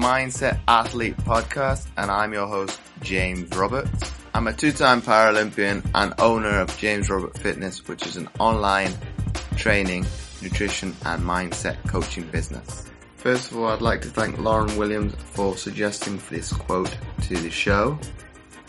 [0.00, 4.10] Mindset Athlete podcast, and I'm your host, James Roberts.
[4.32, 8.94] I'm a two-time Paralympian and owner of James Robert Fitness, which is an online
[9.56, 10.06] training,
[10.40, 12.86] nutrition, and mindset coaching business.
[13.16, 17.50] First of all, I'd like to thank Lauren Williams for suggesting this quote to the
[17.50, 17.98] show.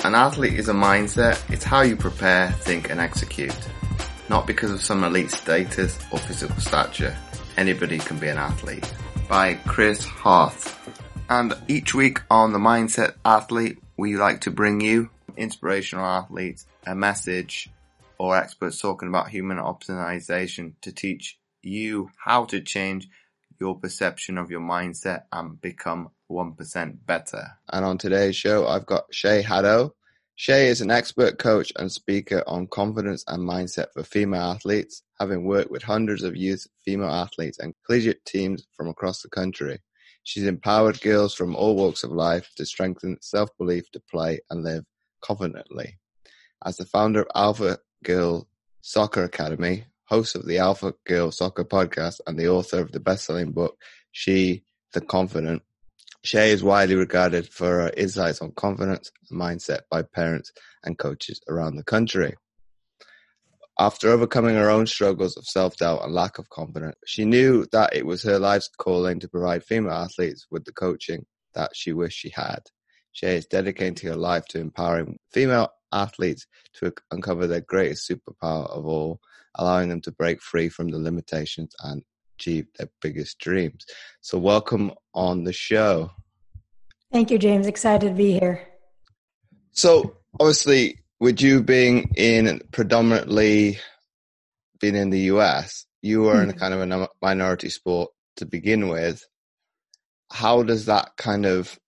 [0.04, 1.42] An athlete is a mindset.
[1.50, 3.56] It's how you prepare, think, and execute.
[4.28, 7.16] Not because of some elite status or physical stature.
[7.56, 8.94] Anybody can be an athlete.
[9.30, 10.80] By Chris Harth.
[11.32, 16.94] And each week on the Mindset Athlete, we like to bring you inspirational athletes, a
[16.94, 17.70] message,
[18.18, 23.08] or experts talking about human optimization to teach you how to change
[23.62, 27.52] your perception of your mindset and become 1% better.
[27.72, 29.94] And on today's show, I've got Shay Haddow.
[30.36, 35.46] Shay is an expert coach and speaker on confidence and mindset for female athletes, having
[35.46, 39.80] worked with hundreds of youth female athletes and collegiate teams from across the country.
[40.24, 44.86] She's empowered girls from all walks of life to strengthen self-belief to play and live
[45.22, 45.98] confidently.
[46.64, 48.48] As the founder of Alpha Girl
[48.82, 53.52] Soccer Academy, host of the Alpha Girl Soccer podcast, and the author of the best-selling
[53.52, 53.78] book
[54.12, 55.64] She the Confident,
[56.24, 60.52] Shay is widely regarded for her insights on confidence and mindset by parents
[60.84, 62.36] and coaches around the country.
[63.82, 68.06] After overcoming her own struggles of self-doubt and lack of confidence, she knew that it
[68.06, 72.30] was her life's calling to provide female athletes with the coaching that she wished she
[72.30, 72.60] had.
[73.12, 78.86] She is dedicating her life to empowering female athletes to uncover their greatest superpower of
[78.86, 79.20] all,
[79.56, 82.04] allowing them to break free from the limitations and
[82.38, 83.84] achieve their biggest dreams.
[84.22, 86.12] So, welcome on the show.
[87.12, 87.66] Thank you, James.
[87.66, 88.62] Excited to be here.
[89.72, 93.78] So, obviously, with you being in predominantly
[94.80, 96.42] being in the US, you were mm-hmm.
[96.42, 96.60] in a mm-hmm.
[96.60, 99.24] kind of a minority sport to begin with.
[100.32, 101.80] How does that kind of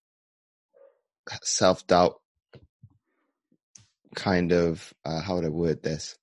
[1.41, 2.21] self doubt
[4.15, 6.15] kind of uh, how would I word this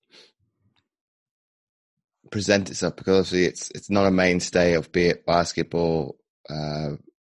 [2.31, 6.17] present itself because obviously it's it's not a mainstay of be it basketball,
[6.49, 6.91] uh,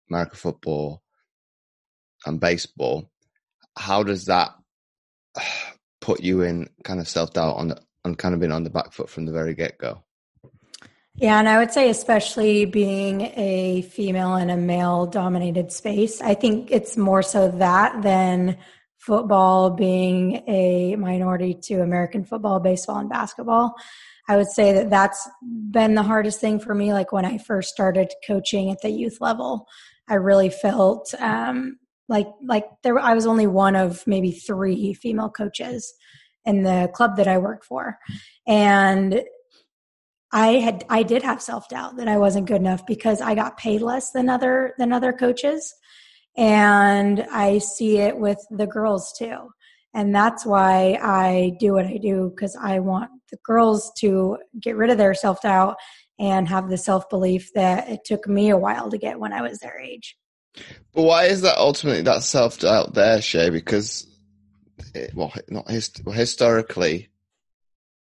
[0.10, 1.04] American football,
[2.26, 3.12] and baseball.
[3.78, 4.56] How does that
[6.02, 7.74] put you in kind of self doubt on
[8.06, 10.04] on kind of being on the back foot from the very get go?
[11.16, 16.36] Yeah, and I would say, especially being a female in a male dominated space, I
[16.36, 18.58] think it's more so that than
[18.98, 23.76] football being a minority to American football, baseball, and basketball.
[24.28, 26.94] I would say that that's been the hardest thing for me.
[26.94, 29.68] Like when I first started coaching at the youth level,
[30.08, 35.30] I really felt um, like like there I was only one of maybe three female
[35.30, 35.94] coaches
[36.46, 37.98] in the club that I worked for,
[38.48, 39.22] and
[40.32, 43.58] I had I did have self doubt that I wasn't good enough because I got
[43.58, 45.74] paid less than other than other coaches,
[46.36, 49.50] and I see it with the girls too,
[49.94, 54.76] and that's why I do what I do because I want the girls to get
[54.76, 55.78] rid of their self doubt
[56.20, 59.42] and have the self belief that it took me a while to get when I
[59.42, 60.17] was their age.
[60.94, 63.50] But why is that ultimately that self doubt there, Shay?
[63.50, 64.08] Because
[64.94, 67.10] it, well, not hist- well, historically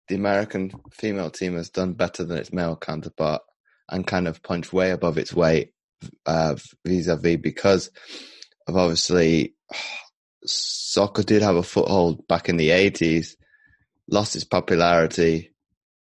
[0.07, 3.41] the American female team has done better than its male counterpart
[3.89, 5.73] and kind of punched way above its weight
[6.25, 7.91] uh, vis-a-vis because
[8.67, 9.55] of obviously
[10.45, 13.35] soccer did have a foothold back in the 80s,
[14.09, 15.51] lost its popularity,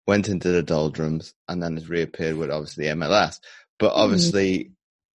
[0.05, 3.39] went into the doldrums, and then has reappeared with obviously MLS.
[3.79, 3.99] But hmm.
[3.99, 4.71] obviously, mm.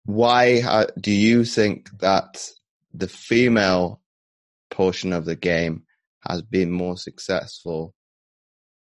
[0.07, 2.49] Why uh, do you think that
[2.93, 4.01] the female
[4.71, 5.83] portion of the game
[6.25, 7.93] has been more successful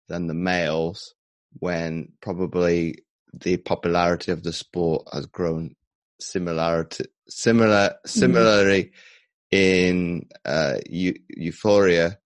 [0.10, 1.16] than the males
[1.60, 5.76] when probably the popularity of the sport has grown
[6.20, 7.90] similar mm-hmm.
[8.06, 9.58] similarly mm-hmm.
[9.58, 12.18] in uh, eu- euphoria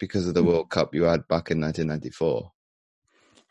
[0.00, 0.48] because of the mm-hmm.
[0.48, 2.50] World Cup you had back in 1994.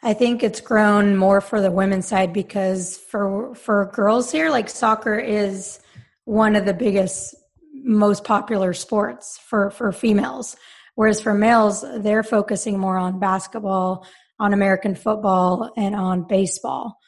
[0.06, 4.70] I think it's grown more for the women's side because for for girls here, like
[4.70, 5.80] soccer is
[6.26, 7.34] one of the biggest,
[7.74, 10.56] most popular sports for for females.
[10.94, 14.06] Whereas for males, they're focusing more on basketball,
[14.40, 17.00] on American football, and on baseball.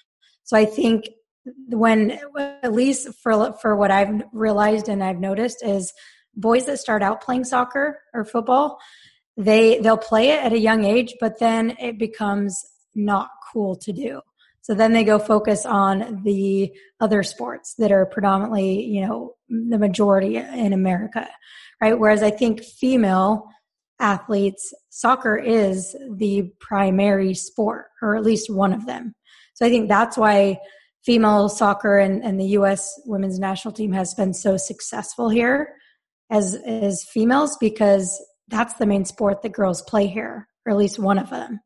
[0.44, 1.06] So I think
[1.70, 2.20] when,
[2.64, 5.94] at least for, for what I've realized and I've noticed is
[6.36, 8.80] boys that start out playing soccer or football,
[9.38, 12.62] they, they'll play it at a young age, but then it becomes
[12.98, 14.22] not cool to do.
[14.62, 19.78] So then they go focus on the other sports that are predominantly, you know, the
[19.78, 21.26] majority in America,
[21.82, 21.98] right?
[21.98, 23.48] Whereas I think female
[24.00, 29.16] athletes, soccer is the primary sport, or at least one of them.
[29.54, 30.60] So I think that's why
[31.04, 32.94] female soccer and, and the U.S.
[33.06, 35.74] women's national team has been so successful here
[36.30, 41.00] as as females because that's the main sport that girls play here, or at least
[41.00, 41.60] one of them,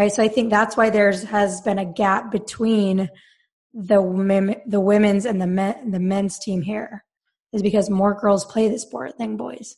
[0.00, 0.12] right?
[0.12, 3.10] So I think that's why there's has been a gap between
[3.74, 7.04] the women, the women's and the men, the men's team here,
[7.52, 9.76] is because more girls play the sport than boys.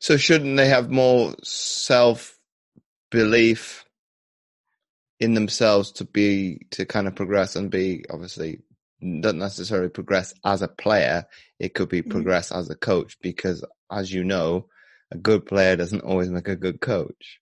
[0.00, 2.38] So shouldn't they have more self
[3.10, 3.86] belief
[5.18, 8.60] in themselves to be to kind of progress and be obviously
[9.00, 11.24] not necessarily progress as a player
[11.58, 12.10] it could be mm-hmm.
[12.10, 12.58] progress mm-hmm.
[12.58, 14.66] as a coach because as you know
[15.10, 17.40] a good player doesn't always make a good coach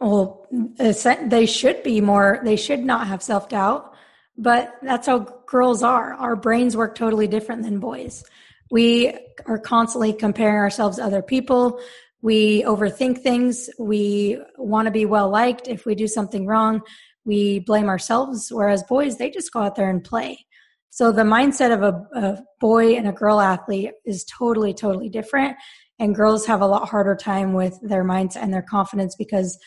[0.00, 0.46] well
[0.78, 3.92] eh, they should be more they should not have self-doubt
[4.36, 8.24] but that's how girls are our brains work totally different than boys
[8.70, 9.12] we
[9.46, 11.80] are constantly comparing ourselves to other people
[12.20, 13.70] we overthink things.
[13.78, 15.68] We want to be well liked.
[15.68, 16.82] If we do something wrong,
[17.24, 18.50] we blame ourselves.
[18.50, 20.46] Whereas boys, they just go out there and play.
[20.90, 25.56] So the mindset of a, a boy and a girl athlete is totally, totally different.
[26.00, 29.58] And girls have a lot harder time with their mindset and their confidence because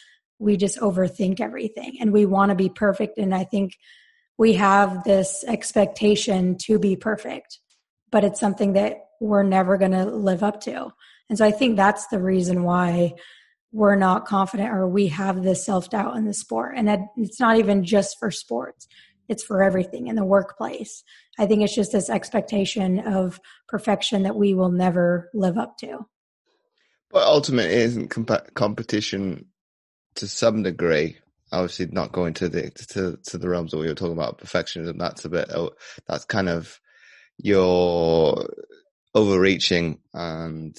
[0.42, 3.20] we just overthink everything and we want to be perfect.
[3.20, 3.78] And I think
[4.38, 7.60] we have this expectation to be perfect,
[8.12, 10.92] but it's something that we're never going to live up to.
[11.30, 13.14] And so I think that's the reason why
[13.72, 16.74] we're not confident or we have this self doubt in the sport.
[16.76, 18.88] And it's not even just for sports,
[19.30, 21.04] it's for everything in the workplace.
[21.38, 26.08] I think it's just this expectation of perfection that we will never live up to.
[27.12, 29.46] But ultimately, isn't comp- competition
[30.16, 31.18] to some degree?
[31.52, 34.98] Obviously, not going to the to to the realms that we were talking about perfectionism.
[34.98, 35.52] That's a bit.
[35.54, 35.72] Oh,
[36.08, 36.80] that's kind of
[37.38, 38.48] your
[39.14, 40.78] overreaching and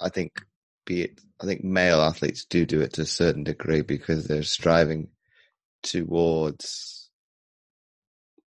[0.00, 0.40] I think
[0.84, 4.42] be it I think male athletes do do it to a certain degree because they're
[4.42, 5.08] striving
[5.82, 7.10] towards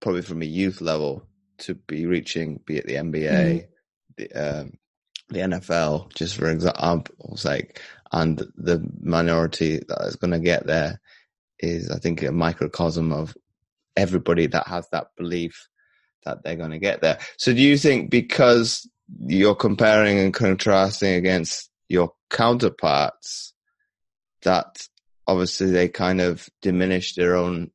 [0.01, 1.27] probably from a youth level
[1.59, 3.65] to be reaching be it the NBA, mm-hmm.
[4.17, 4.73] the um,
[5.31, 7.81] the NFL, just for example's sake,
[8.13, 11.01] and the minority that is going to get there
[11.59, 13.37] is, I think, a microcosm of
[13.97, 15.69] everybody that has that belief
[16.25, 17.19] that they're going to get there.
[17.37, 18.89] So, do you think because
[19.27, 23.53] you're comparing and contrasting against your counterparts
[24.43, 24.87] that
[25.27, 27.71] obviously they kind of diminish their own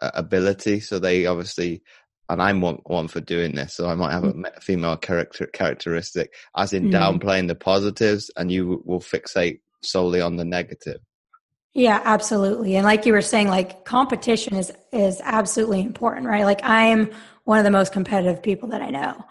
[0.00, 0.80] uh, ability.
[0.80, 1.82] So they obviously,
[2.28, 3.74] and I'm one, one for doing this.
[3.74, 4.62] So I might have a mm.
[4.62, 6.92] female character characteristic, as in mm.
[6.92, 11.00] downplaying the positives, and you will fixate solely on the negative.
[11.74, 12.76] Yeah, absolutely.
[12.76, 16.44] And like you were saying, like competition is is absolutely important, right?
[16.44, 17.10] Like I'm
[17.44, 19.24] one of the most competitive people that I know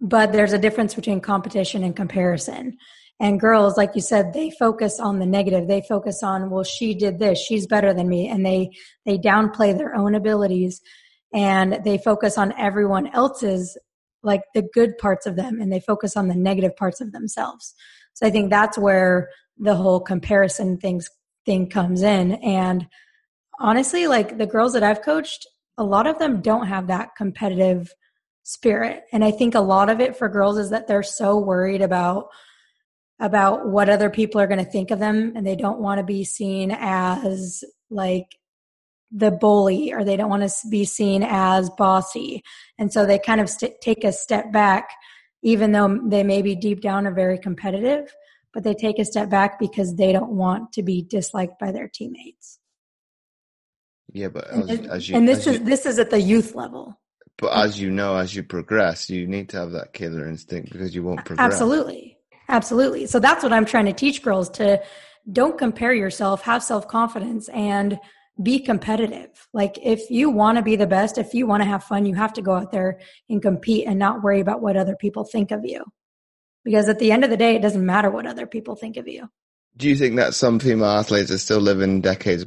[0.00, 2.76] but there's a difference between competition and comparison
[3.20, 6.94] and girls like you said they focus on the negative they focus on well she
[6.94, 8.70] did this she's better than me and they
[9.04, 10.80] they downplay their own abilities
[11.32, 13.76] and they focus on everyone else's
[14.22, 17.74] like the good parts of them and they focus on the negative parts of themselves
[18.14, 19.28] so i think that's where
[19.58, 21.08] the whole comparison things
[21.46, 22.86] thing comes in and
[23.60, 25.46] honestly like the girls that i've coached
[25.76, 27.92] a lot of them don't have that competitive
[28.48, 29.04] spirit.
[29.12, 32.28] And I think a lot of it for girls is that they're so worried about
[33.20, 36.04] about what other people are going to think of them and they don't want to
[36.04, 38.26] be seen as like
[39.10, 42.42] the bully or they don't want to be seen as bossy.
[42.78, 44.90] And so they kind of st- take a step back
[45.42, 48.14] even though they may be deep down are very competitive,
[48.52, 51.88] but they take a step back because they don't want to be disliked by their
[51.88, 52.58] teammates.
[54.12, 56.54] Yeah, but as, and, as you, and this is you, this is at the youth
[56.54, 56.98] level.
[57.36, 60.94] But as you know, as you progress, you need to have that killer instinct because
[60.94, 61.52] you won't progress.
[61.52, 62.18] Absolutely.
[62.48, 63.06] Absolutely.
[63.06, 64.82] So that's what I'm trying to teach girls to
[65.30, 68.00] don't compare yourself, have self confidence, and
[68.40, 69.48] be competitive.
[69.52, 72.14] Like if you want to be the best, if you want to have fun, you
[72.14, 75.50] have to go out there and compete and not worry about what other people think
[75.50, 75.84] of you.
[76.64, 79.08] Because at the end of the day, it doesn't matter what other people think of
[79.08, 79.28] you.
[79.76, 82.46] Do you think that some female athletes are still living decades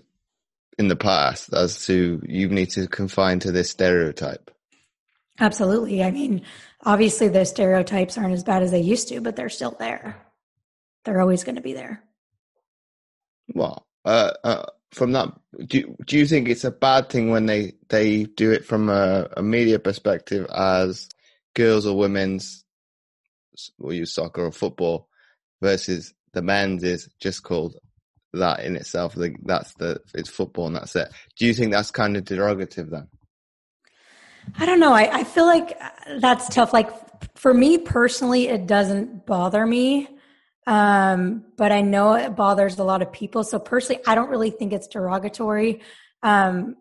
[0.77, 4.51] in the past as to you need to confine to this stereotype?
[5.39, 6.03] Absolutely.
[6.03, 6.43] I mean,
[6.83, 10.17] obviously the stereotypes aren't as bad as they used to, but they're still there.
[11.03, 12.03] They're always going to be there.
[13.53, 15.29] Well, uh, uh, from that,
[15.67, 19.27] do do you think it's a bad thing when they they do it from a,
[19.37, 21.09] a media perspective as
[21.55, 22.63] girls or women's,
[23.79, 25.07] we'll use soccer or football,
[25.61, 27.77] versus the men's is just called
[28.33, 29.15] that in itself.
[29.43, 31.09] That's the it's football and that's it.
[31.37, 33.07] Do you think that's kind of derogative then?
[34.57, 34.93] I don't know.
[34.93, 36.73] I, I feel like uh, that's tough.
[36.73, 36.89] Like
[37.37, 40.07] for me personally, it doesn't bother me.
[40.67, 43.43] Um, but I know it bothers a lot of people.
[43.43, 45.81] So personally, I don't really think it's derogatory.
[46.23, 46.75] Um,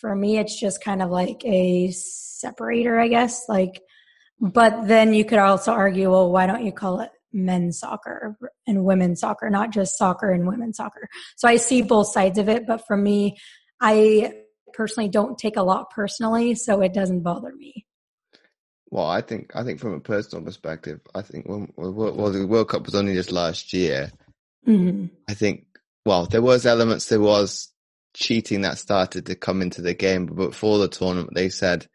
[0.00, 3.48] for me, it's just kind of like a separator, I guess.
[3.48, 3.82] Like,
[4.40, 8.36] but then you could also argue, well, why don't you call it men's soccer
[8.66, 11.08] and women's soccer, not just soccer and women's soccer?
[11.36, 13.36] So I see both sides of it, but for me,
[13.80, 14.34] I
[14.72, 17.86] personally don't take a lot personally, so it doesn't bother me.
[18.90, 22.68] Well, I think I think from a personal perspective, I think when well, the World
[22.68, 24.10] Cup was only just last year.
[24.66, 25.06] Mm-hmm.
[25.28, 25.66] I think
[26.04, 27.68] well, there was elements, there was
[28.14, 31.86] cheating that started to come into the game, but before the tournament, they said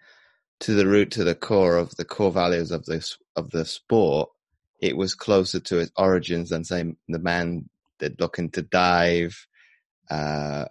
[0.61, 4.29] to the root, to the core of the core values of this of the sport,
[4.79, 9.47] it was closer to its origins than saying the man that looking to dive.
[10.09, 10.65] Uh,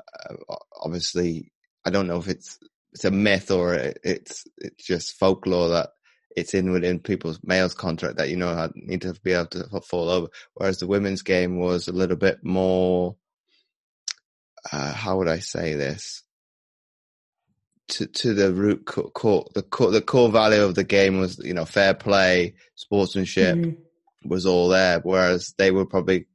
[0.81, 1.53] obviously,
[1.85, 2.59] I don't know if it's
[2.93, 5.91] it's a myth or it's it's just folklore that
[6.37, 10.09] it's in within people's males contract that you know need to be able to fall
[10.09, 10.29] over.
[10.55, 13.17] Whereas the women's game was a little bit more.
[14.71, 16.23] Uh, how would I say this?
[17.89, 21.55] To to the root core, the core the core value of the game was you
[21.55, 24.29] know fair play, sportsmanship mm-hmm.
[24.29, 25.01] was all there.
[25.01, 26.27] Whereas they were probably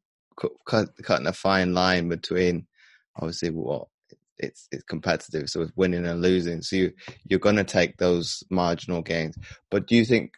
[0.65, 2.67] cut, cutting a fine line between
[3.15, 3.87] obviously what
[4.39, 6.61] it's it's competitive, so it's winning and losing.
[6.61, 6.93] So you
[7.25, 9.37] you're to take those marginal gains.
[9.69, 10.33] But do you think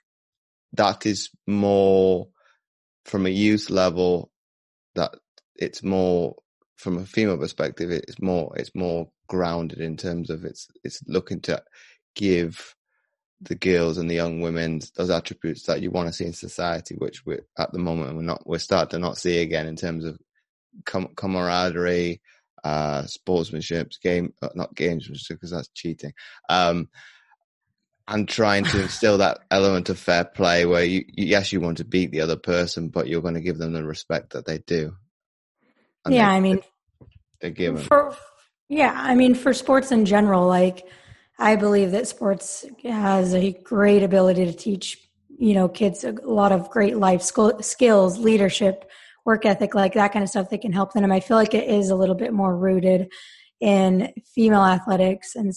[0.74, 2.27] that is more
[3.05, 4.31] from a youth level
[4.96, 5.15] that
[5.55, 6.36] it's more
[6.77, 7.91] from a female perspective?
[7.91, 11.63] It's more it's more grounded in terms of it's it's looking to
[12.15, 12.75] give
[13.41, 16.96] the girls and the young women those attributes that you want to see in society,
[16.96, 20.05] which we at the moment we're not we're starting to not see again in terms
[20.05, 20.20] of
[20.86, 22.22] com- camaraderie,
[22.63, 26.13] uh, sportsmanship, game, uh, not gamesmanship because that's cheating.
[26.50, 26.89] Um,
[28.08, 31.86] and trying to instill that element of fair play where you, yes, you want to
[31.86, 34.96] beat the other person, but you're going to give them the respect that they do.
[36.06, 36.60] And yeah, they, I mean,
[37.39, 37.84] they're given.
[37.84, 38.15] For,
[38.70, 40.88] yeah, I mean, for sports in general, like,
[41.38, 44.98] I believe that sports has a great ability to teach,
[45.38, 48.89] you know, kids a lot of great life skills, leadership,
[49.25, 51.12] work ethic, like that kind of stuff that can help them.
[51.12, 53.12] I feel like it is a little bit more rooted
[53.60, 55.54] in female athletics and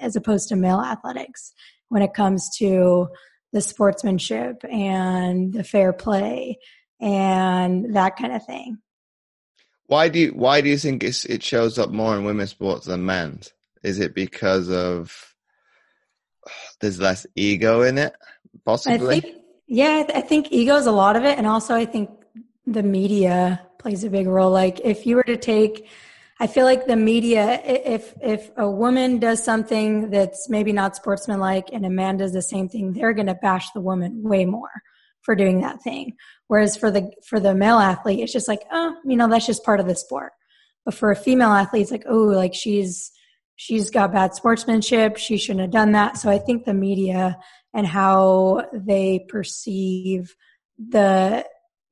[0.00, 1.52] as opposed to male athletics
[1.88, 3.08] when it comes to
[3.52, 6.58] the sportsmanship and the fair play
[7.00, 8.78] and that kind of thing.
[9.86, 13.06] Why do you why do you think it shows up more in women's sports than
[13.06, 13.52] men's?
[13.84, 15.34] Is it because of
[16.80, 18.14] there's less ego in it?
[18.64, 19.16] Possibly.
[19.16, 19.36] I think,
[19.68, 22.10] yeah, I think ego is a lot of it, and also I think
[22.66, 24.50] the media plays a big role.
[24.50, 25.88] Like if you were to take,
[26.40, 31.68] I feel like the media, if if a woman does something that's maybe not sportsmanlike
[31.72, 34.82] and a man does the same thing, they're going to bash the woman way more
[35.22, 36.14] for doing that thing.
[36.48, 39.64] Whereas for the for the male athlete, it's just like, oh, you know, that's just
[39.64, 40.32] part of the sport.
[40.84, 43.12] But for a female athlete, it's like, oh, like she's
[43.56, 45.16] she's got bad sportsmanship.
[45.16, 46.18] She shouldn't have done that.
[46.18, 47.38] So I think the media
[47.72, 50.36] and how they perceive
[50.78, 51.44] the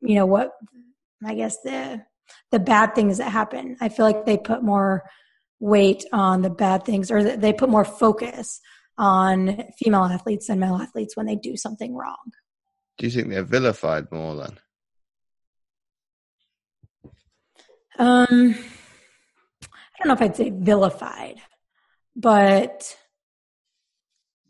[0.04, 0.52] you know what
[1.24, 2.00] i guess the
[2.50, 3.76] the bad things that happen.
[3.80, 5.02] I feel like they put more
[5.60, 8.60] weight on the bad things or they put more focus
[8.98, 12.32] on female athletes than male athletes when they do something wrong.
[12.98, 14.58] Do you think they're vilified more then?
[17.98, 18.54] Um
[19.62, 21.36] i don't know if i'd say vilified
[22.16, 22.96] but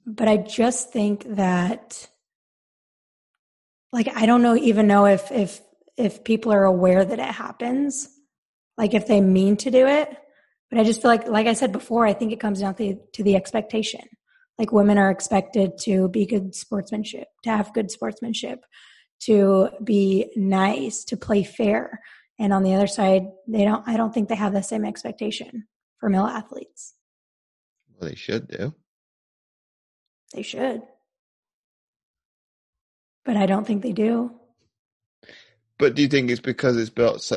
[0.06, 2.08] but i just think that
[3.94, 5.60] like I don't know even know if if
[5.96, 8.08] if people are aware that it happens,
[8.76, 10.14] like if they mean to do it.
[10.68, 12.82] But I just feel like, like I said before, I think it comes down to,
[12.82, 14.00] the to the expectation.
[14.58, 18.64] Like women are expected to be good sportsmanship, to have good sportsmanship,
[19.26, 22.00] to be nice, to play fair.
[22.36, 23.86] And on the other side, they don't.
[23.86, 26.94] I don't think they have the same expectation for male athletes.
[27.96, 28.74] Well, they should do.
[30.32, 30.82] They should
[33.24, 34.32] but I don't think they do.
[35.76, 37.30] But do you think it's because it's built?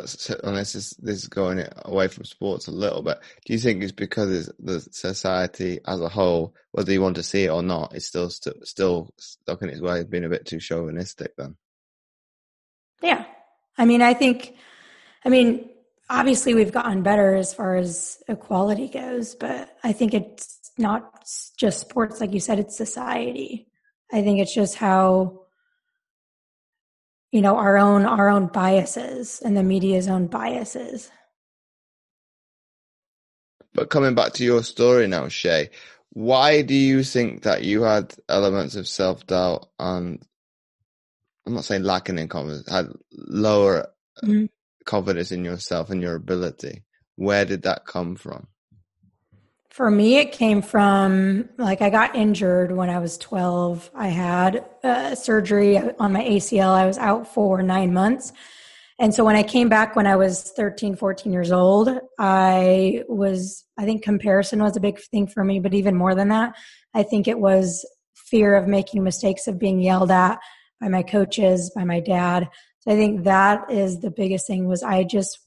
[0.44, 3.20] On this is this is going away from sports a little bit.
[3.46, 7.24] Do you think it's because it's the society as a whole, whether you want to
[7.24, 10.46] see it or not, is still still still stuck in its way, being a bit
[10.46, 11.36] too chauvinistic?
[11.36, 11.56] Then,
[13.02, 13.26] yeah,
[13.76, 14.56] I mean, I think,
[15.26, 15.70] I mean,
[16.08, 21.26] obviously we've gotten better as far as equality goes, but I think it's not
[21.58, 23.68] just sports, like you said, it's society.
[24.12, 25.47] I think it's just how
[27.38, 31.12] you know our own our own biases and the media's own biases.
[33.76, 35.70] But coming back to your story now shay
[36.14, 40.20] why do you think that you had elements of self-doubt and
[41.46, 43.86] i'm not saying lacking in confidence had lower
[44.24, 44.46] mm-hmm.
[44.86, 46.82] confidence in yourself and your ability?
[47.18, 48.48] Where did that come from
[49.78, 53.92] For me, it came from like I got injured when I was 12.
[53.94, 56.70] I had uh, surgery on my ACL.
[56.70, 58.34] I was out for nine months.
[58.98, 63.66] And so when I came back when I was 13, 14 years old, I was,
[63.78, 66.56] I think comparison was a big thing for me, but even more than that,
[66.96, 70.40] I think it was fear of making mistakes, of being yelled at
[70.82, 72.50] by my coaches, by my dad.
[72.80, 75.38] So I think that is the biggest thing was I just,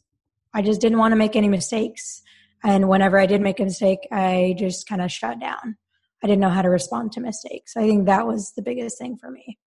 [0.54, 2.22] I just didn't want to make any mistakes.
[2.62, 5.76] And whenever I did make a mistake, I just kind of shut down.
[6.22, 7.76] I didn't know how to respond to mistakes.
[7.76, 9.58] I think that was the biggest thing for me.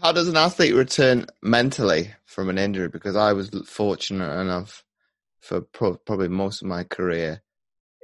[0.00, 2.88] How does an athlete return mentally from an injury?
[2.88, 4.84] Because I was fortunate enough
[5.40, 7.42] for pro- probably most of my career,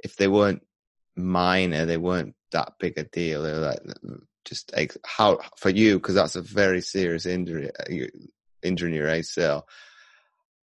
[0.03, 0.61] if they weren't
[1.15, 3.43] minor, they weren't that big a deal.
[3.43, 3.79] They're like
[4.45, 4.73] just
[5.05, 8.07] how for you because that's a very serious injury, uh,
[8.61, 9.63] injury in your ACL.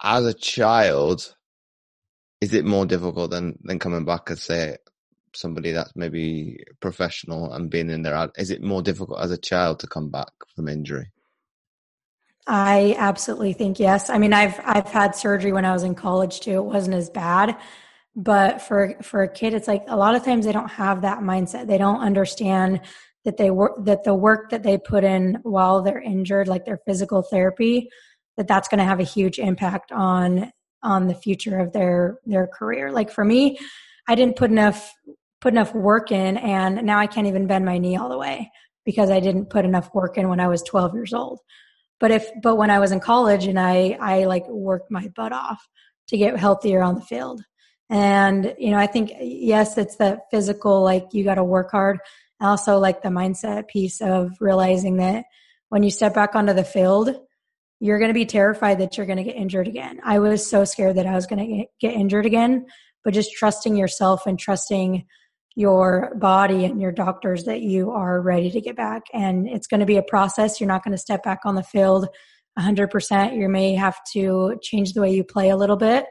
[0.02, 1.36] As a child,
[2.44, 4.76] is it more difficult than than coming back and say
[5.34, 8.30] somebody that's maybe professional and being in there?
[8.38, 11.08] Is it more difficult as a child to come back from injury?
[12.46, 14.10] I absolutely think yes.
[14.10, 16.58] I mean, I've I've had surgery when I was in college too.
[16.58, 17.56] It wasn't as bad,
[18.14, 21.20] but for for a kid, it's like a lot of times they don't have that
[21.20, 21.68] mindset.
[21.68, 22.82] They don't understand
[23.24, 26.82] that they work that the work that they put in while they're injured, like their
[26.86, 27.90] physical therapy,
[28.36, 30.52] that that's going to have a huge impact on
[30.84, 32.92] on the future of their their career.
[32.92, 33.58] Like for me,
[34.08, 34.92] I didn't put enough
[35.42, 38.52] put enough work in, and now I can't even bend my knee all the way
[38.86, 41.40] because I didn't put enough work in when I was 12 years old.
[42.00, 45.32] But if but when I was in college and I I like worked my butt
[45.32, 45.68] off
[46.10, 47.44] to get healthier on the field.
[47.90, 52.00] And you know, I think yes, it's the physical like you got to work hard.
[52.42, 55.26] Also like the mindset piece of realizing that
[55.70, 57.16] when you step back onto the field,
[57.84, 60.00] you're going to be terrified that you're going to get injured again.
[60.06, 62.66] I was so scared that I was going to get injured again,
[63.04, 65.06] but just trusting yourself and trusting
[65.58, 69.02] your body and your doctors that you are ready to get back.
[69.12, 70.62] And it's going to be a process.
[70.62, 72.08] You're not going to step back on the field
[72.58, 73.36] 100%.
[73.36, 76.06] You may have to change the way you play a little bit,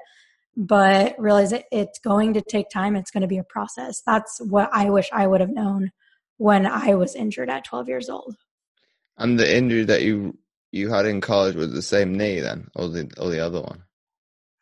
[0.55, 2.97] but realize it's going to take time.
[2.97, 4.03] It's going to be a process.
[4.05, 5.91] That's what I wish I would have known
[6.37, 8.37] when I was injured at 12 years old.
[9.17, 10.37] And the injury that you
[10.73, 13.83] you had in college was the same knee then, or the or the other one?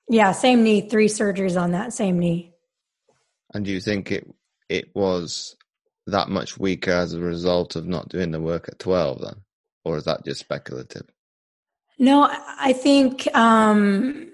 [0.09, 0.89] Yeah, same knee.
[0.89, 2.53] Three surgeries on that same knee.
[3.55, 4.29] And do you think it
[4.69, 5.57] it was
[6.07, 9.37] that much weaker as a result of not doing the work at 12 then?
[9.85, 11.07] Or is that just speculative?
[11.99, 14.31] No, I think um,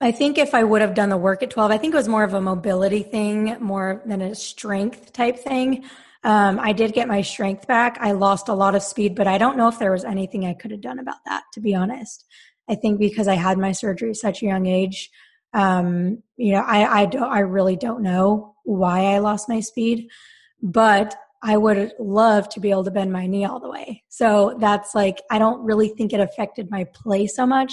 [0.00, 2.08] I think if I would have done the work at 12, I think it was
[2.08, 5.84] more of a mobility thing more than a strength type thing.
[6.24, 7.96] Um, I did get my strength back.
[8.00, 10.54] I lost a lot of speed, but I don't know if there was anything I
[10.54, 12.24] could have done about that, to be honest.
[12.68, 15.10] I think because I had my surgery at such a young age,
[15.54, 20.08] um, you know, I, I don't, I really don't know why I lost my speed,
[20.60, 24.02] but I would love to be able to bend my knee all the way.
[24.08, 27.72] So that's like, I don't really think it affected my play so much,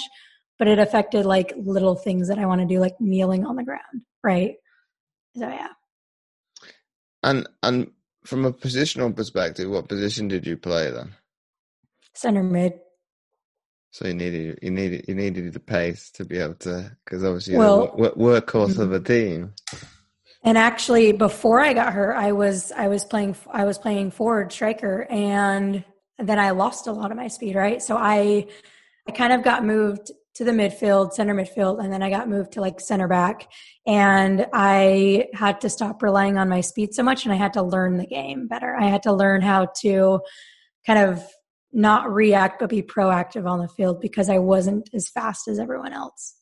[0.58, 3.64] but it affected like little things that I want to do, like kneeling on the
[3.64, 4.02] ground.
[4.22, 4.54] Right.
[5.36, 5.72] So yeah.
[7.22, 7.90] And, and
[8.26, 11.14] from a positional perspective, what position did you play then?
[12.14, 12.74] Center mid.
[13.92, 17.56] So you needed you needed you needed the pace to be able to because obviously
[17.56, 18.82] well, the workhorse mm-hmm.
[18.82, 19.54] of a team.
[20.42, 24.52] And actually, before I got hurt, I was I was playing I was playing forward
[24.52, 25.84] striker, and
[26.18, 27.56] then I lost a lot of my speed.
[27.56, 28.46] Right, so I
[29.08, 32.52] I kind of got moved to the midfield, center midfield, and then I got moved
[32.52, 33.50] to like center back.
[33.86, 37.62] And I had to stop relying on my speed so much, and I had to
[37.62, 38.76] learn the game better.
[38.76, 40.20] I had to learn how to
[40.86, 41.24] kind of
[41.72, 45.92] not react but be proactive on the field because I wasn't as fast as everyone
[45.92, 46.34] else.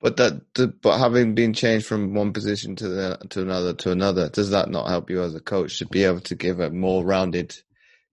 [0.00, 4.28] But that, but having been changed from one position to the to another to another,
[4.28, 7.04] does that not help you as a coach to be able to give a more
[7.04, 7.56] rounded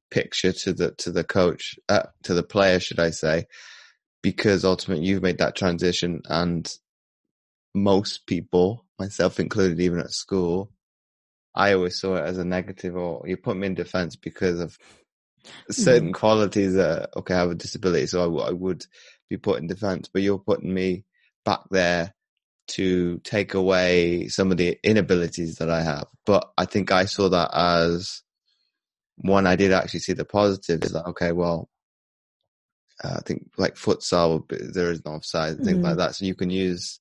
[0.09, 3.45] picture to the to the coach uh, to the player, should I say?
[4.25, 6.67] Because ultimately, you've made that transition, and
[7.75, 10.71] most people, myself included, even at school,
[11.53, 14.79] I always saw it as a negative, or you put me in defense because of
[15.69, 16.13] certain mm-hmm.
[16.13, 18.83] qualities that okay, I have a disability, so I, w- I would
[19.29, 20.09] be put in defense.
[20.11, 21.05] But you're putting me
[21.45, 22.15] back there
[22.69, 26.07] to take away some of the inabilities that I have.
[26.25, 28.23] But I think I saw that as
[29.17, 29.45] one.
[29.45, 30.93] I did actually see the positives.
[30.93, 31.69] Like okay, well,
[33.03, 35.81] uh, I think like futsal, there is no offside, things mm-hmm.
[35.81, 36.15] like that.
[36.15, 36.99] So you can use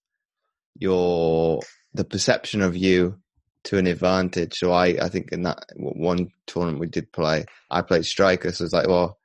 [0.79, 1.61] your
[1.93, 3.19] the perception of you
[3.65, 4.55] to an advantage.
[4.59, 8.53] So I, I think in that one tournament we did play, I played striker.
[8.53, 9.19] So it's like, well,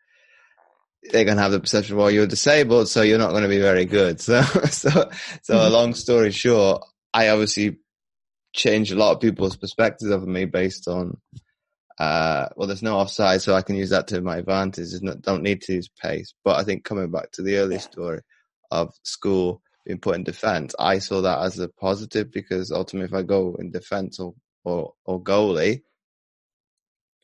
[1.03, 3.59] they're going to have the perception, well, you're disabled, so you're not going to be
[3.59, 4.19] very good.
[4.29, 5.53] So, so, so mm-hmm.
[5.53, 7.77] a long story short, I obviously
[8.53, 11.17] changed a lot of people's perspectives of me based on
[11.99, 14.89] uh, well, there's no offside, so I can use that to my advantage.
[15.01, 16.33] Not, don't need to use pace.
[16.45, 17.81] But I think coming back to the early yeah.
[17.81, 18.21] story
[18.71, 23.13] of school being put in defence, I saw that as a positive because ultimately, if
[23.13, 24.33] I go in defence or,
[24.63, 25.81] or, or goalie,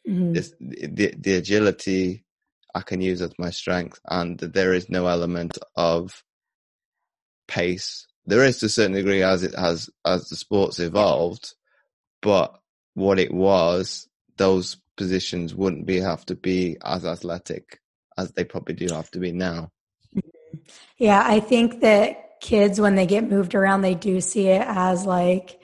[0.07, 0.33] mm-hmm.
[0.33, 2.25] this, the, the agility
[2.73, 6.21] I can use as my strength, and there is no element of
[7.47, 8.07] pace.
[8.25, 11.53] There is to a certain degree as it has as the sports evolved,
[12.21, 12.59] but
[12.93, 17.81] what it was those positions wouldn't be have to be as athletic
[18.17, 19.71] as they probably do have to be now.
[20.15, 20.57] Mm-hmm.
[20.97, 25.05] Yeah, I think that kids when they get moved around, they do see it as
[25.05, 25.59] like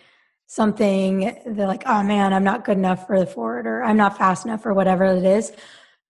[0.48, 4.18] something they're like, oh man, I'm not good enough for the forward or I'm not
[4.18, 5.54] fast enough or whatever it is.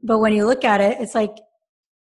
[0.02, 1.38] But when you look at it, it's like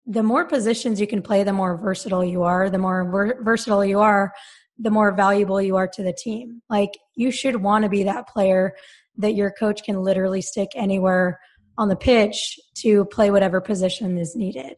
[0.06, 2.70] the more positions you can play, the more versatile you are.
[2.70, 4.32] The more ver- versatile you are,
[4.78, 6.62] the more valuable you are to the team.
[6.70, 8.74] Like you should want to be that player
[9.18, 11.40] that your coach can literally stick anywhere
[11.78, 14.76] on the pitch to play whatever position is needed.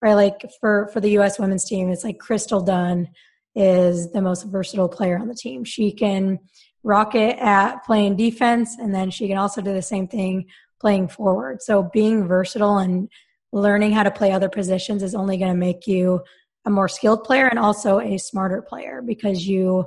[0.00, 0.14] Right?
[0.14, 3.08] Like for for the US women's team, it's like Crystal Dunn
[3.54, 5.64] is the most versatile player on the team.
[5.64, 6.38] She can
[6.82, 10.46] rock it at playing defense and then she can also do the same thing
[10.80, 11.62] playing forward.
[11.62, 13.08] So being versatile and
[13.52, 16.22] learning how to play other positions is only going to make you
[16.64, 19.86] a more skilled player and also a smarter player because you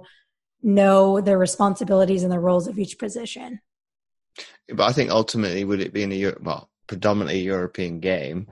[0.64, 3.60] know the responsibilities and the roles of each position.
[4.70, 8.48] But I think ultimately, would it be in a well, predominantly European game,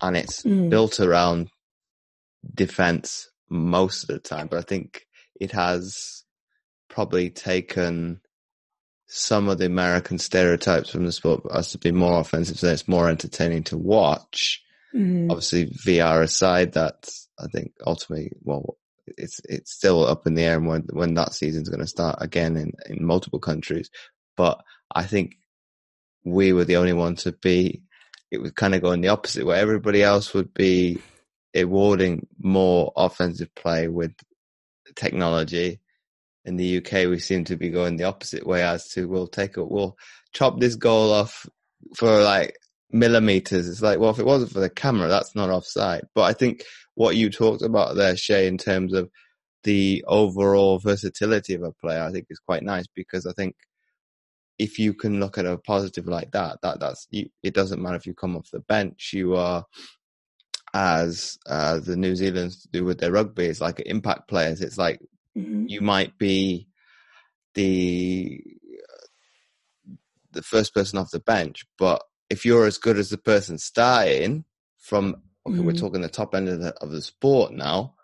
[0.00, 0.68] and it's mm.
[0.68, 1.48] built around
[2.54, 4.48] defense most of the time.
[4.48, 5.06] But I think
[5.40, 6.24] it has
[6.88, 8.20] probably taken
[9.06, 12.88] some of the American stereotypes from the sport as to be more offensive, so it's
[12.88, 14.62] more entertaining to watch.
[14.94, 15.30] Mm.
[15.30, 20.60] Obviously, VR aside, that I think ultimately, well, it's it's still up in the air
[20.60, 23.90] when when that season's going to start again in in multiple countries.
[24.36, 24.62] But
[24.94, 25.36] I think
[26.24, 27.82] we were the only one to be,
[28.30, 29.58] it was kind of going the opposite way.
[29.58, 31.00] Everybody else would be
[31.54, 34.12] awarding more offensive play with
[34.94, 35.80] technology.
[36.44, 39.56] In the UK, we seem to be going the opposite way as to we'll take
[39.56, 39.96] it, we'll
[40.32, 41.46] chop this goal off
[41.94, 42.56] for like
[42.90, 43.68] millimeters.
[43.68, 46.06] It's like, well, if it wasn't for the camera, that's not offside.
[46.14, 49.10] But I think what you talked about there, Shay, in terms of
[49.64, 53.54] the overall versatility of a player, I think is quite nice because I think
[54.58, 57.96] if you can look at a positive like that, that that's you, it doesn't matter
[57.96, 59.64] if you come off the bench, you are
[60.74, 63.46] as uh, the New Zealanders do with their rugby.
[63.46, 64.60] It's like impact players.
[64.60, 65.00] It's like
[65.36, 65.66] mm-hmm.
[65.68, 66.68] you might be
[67.54, 68.42] the
[70.32, 74.44] the first person off the bench, but if you're as good as the person starting
[74.78, 75.66] from, okay, mm-hmm.
[75.66, 77.94] we're talking the top end of the, of the sport now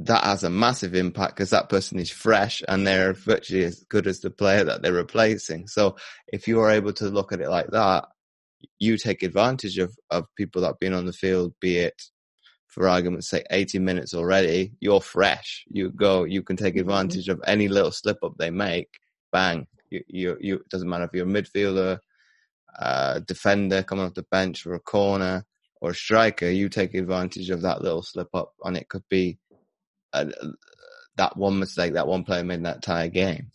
[0.00, 4.06] that has a massive impact because that person is fresh and they're virtually as good
[4.06, 5.66] as the player that they're replacing.
[5.66, 5.96] So
[6.28, 8.06] if you're able to look at it like that,
[8.78, 12.00] you take advantage of, of people that have been on the field, be it
[12.68, 15.64] for argument's sake, 80 minutes already, you're fresh.
[15.68, 16.80] You go, you can take mm-hmm.
[16.88, 18.88] advantage of any little slip up they make.
[19.32, 19.66] Bang.
[19.90, 21.98] You, you, you, it doesn't matter if you're a midfielder,
[22.78, 25.44] uh, defender coming off the bench or a corner
[25.80, 29.38] or a striker, you take advantage of that little slip up and it could be
[30.12, 30.26] uh,
[31.16, 33.50] that one mistake that one player made that entire game.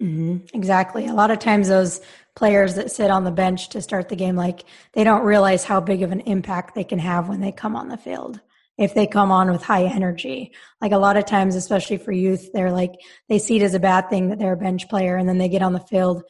[0.00, 0.56] Mm-hmm.
[0.56, 1.06] Exactly.
[1.06, 2.00] A lot of times, those
[2.36, 5.80] players that sit on the bench to start the game, like they don't realize how
[5.80, 8.40] big of an impact they can have when they come on the field.
[8.76, 12.52] If they come on with high energy, like a lot of times, especially for youth,
[12.52, 12.92] they're like
[13.28, 15.48] they see it as a bad thing that they're a bench player, and then they
[15.48, 16.22] get on the field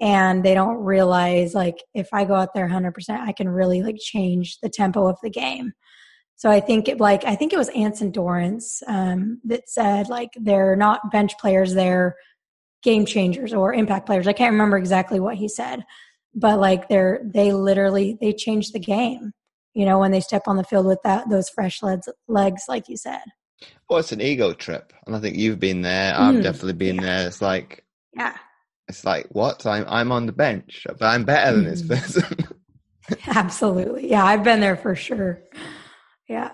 [0.00, 3.96] and they don't realize like if I go out there 100%, I can really like
[3.98, 5.72] change the tempo of the game.
[6.36, 10.30] So I think it, like I think it was Anson Dorrance um, that said like
[10.36, 12.16] they're not bench players, they're
[12.82, 14.28] game changers or impact players.
[14.28, 15.84] I can't remember exactly what he said,
[16.34, 19.32] but like they're they literally they change the game.
[19.74, 22.88] You know when they step on the field with that those fresh legs, legs like
[22.88, 23.22] you said.
[23.88, 26.14] Well, it's an ego trip, and I think you've been there.
[26.14, 27.02] I've mm, definitely been yeah.
[27.02, 27.26] there.
[27.26, 28.36] It's like yeah,
[28.88, 31.70] it's like what I'm I'm on the bench, but I'm better than mm.
[31.70, 32.36] this person.
[33.26, 35.42] Absolutely, yeah, I've been there for sure.
[36.28, 36.52] Yeah.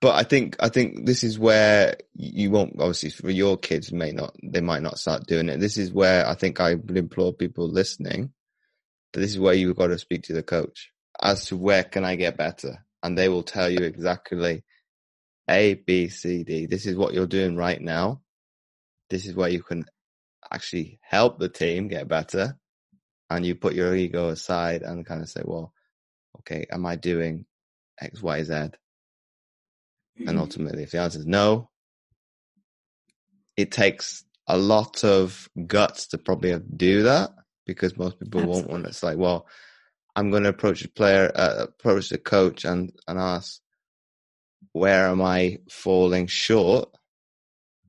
[0.00, 4.12] But I think I think this is where you won't obviously for your kids may
[4.12, 5.58] not they might not start doing it.
[5.58, 8.32] This is where I think I would implore people listening
[9.12, 12.04] that this is where you've got to speak to the coach as to where can
[12.04, 14.64] I get better, and they will tell you exactly
[15.48, 16.66] A, B, C, D.
[16.66, 18.20] This is what you're doing right now.
[19.08, 19.86] This is where you can
[20.52, 22.58] actually help the team get better,
[23.30, 25.72] and you put your ego aside and kind of say, well,
[26.40, 27.46] okay, am I doing
[28.00, 28.52] X, Y, Z?
[28.52, 30.28] Mm-hmm.
[30.28, 31.70] And ultimately, if the answer is no,
[33.56, 37.30] it takes a lot of guts to probably do that
[37.66, 38.62] because most people Absolutely.
[38.62, 38.86] won't want.
[38.86, 39.46] It's like, well,
[40.14, 43.60] I'm going to approach a player, uh, approach the coach, and and ask,
[44.72, 46.88] where am I falling short?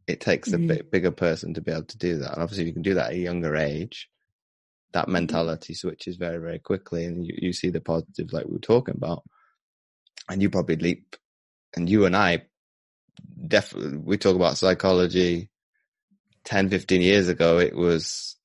[0.07, 0.69] It takes mm-hmm.
[0.69, 2.95] a bit bigger person to be able to do that, and obviously, you can do
[2.95, 4.09] that at a younger age.
[4.93, 5.13] That mm-hmm.
[5.13, 8.95] mentality switches very, very quickly, and you, you see the positives like we were talking
[8.95, 9.23] about.
[10.29, 11.15] And you probably leap,
[11.75, 12.43] and you and I
[13.47, 15.49] definitely we talk about psychology
[16.45, 17.59] 10, 15 years ago.
[17.59, 18.35] It was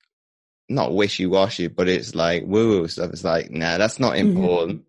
[0.68, 3.10] not wishy washy, but it's like woo woo stuff.
[3.12, 4.36] It's like, nah, that's not mm-hmm.
[4.36, 4.78] important.
[4.78, 4.88] Mm-hmm.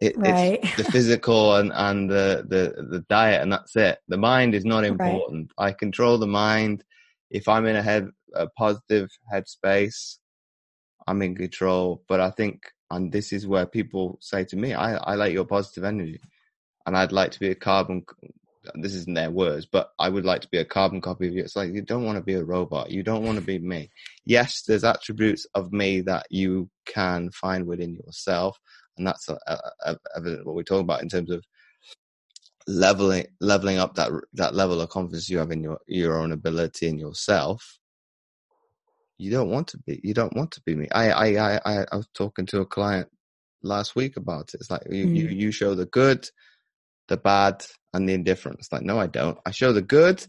[0.00, 0.60] It, right.
[0.62, 3.98] It's the physical and, and the, the, the diet and that's it.
[4.08, 5.52] The mind is not important.
[5.58, 5.66] Right.
[5.68, 6.82] I control the mind.
[7.30, 10.16] If I'm in a head, a positive headspace,
[11.06, 12.02] I'm in control.
[12.08, 15.44] But I think, and this is where people say to me, I, I like your
[15.44, 16.20] positive energy
[16.86, 18.04] and I'd like to be a carbon
[18.74, 21.42] this isn't their words, but I would like to be a carbon copy of you.
[21.42, 22.90] It's like you don't want to be a robot.
[22.90, 23.90] You don't want to be me.
[24.26, 28.58] Yes, there's attributes of me that you can find within yourself,
[28.98, 31.44] and that's a, a, a, what we're talking about in terms of
[32.66, 36.86] leveling leveling up that that level of confidence you have in your your own ability
[36.86, 37.79] in yourself.
[39.20, 40.00] You don't want to be.
[40.02, 40.88] You don't want to be me.
[40.90, 43.08] I I I I was talking to a client
[43.62, 44.60] last week about it.
[44.60, 45.16] It's like you mm.
[45.16, 46.28] you, you show the good
[47.08, 48.68] the bad, and the indifference.
[48.72, 49.36] Like, no, I don't.
[49.44, 50.24] I show the good.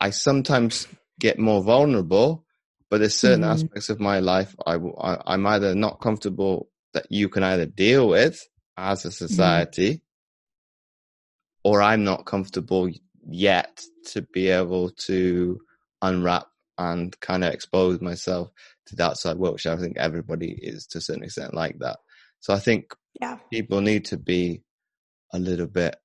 [0.00, 0.88] I sometimes
[1.20, 2.44] get more vulnerable,
[2.90, 3.50] but there's certain mm-hmm.
[3.50, 8.08] aspects of my life I, I, i'm either not comfortable that you can either deal
[8.08, 8.40] with
[8.76, 9.26] as a mm-hmm.
[9.26, 11.68] society, mm-hmm.
[11.70, 12.90] or I'm not comfortable
[13.26, 15.60] yet to be able to
[16.02, 16.46] unwrap
[16.78, 18.50] and kind of expose myself
[18.86, 21.98] to the outside world, which I think everybody is to a certain extent like that.
[22.40, 23.38] So I think yeah.
[23.50, 24.62] people need to be
[25.32, 25.96] a little bit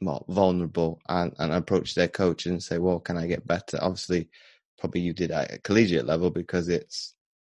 [0.00, 3.78] more vulnerable and, and approach their coach and say, well, can I get better?
[3.80, 4.28] Obviously,
[4.78, 7.14] probably you did at a collegiate level because it's,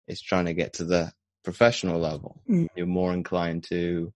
[0.08, 1.12] it's trying to get to the
[1.44, 2.42] professional level.
[2.50, 2.68] Mm.
[2.76, 4.14] You're more inclined to,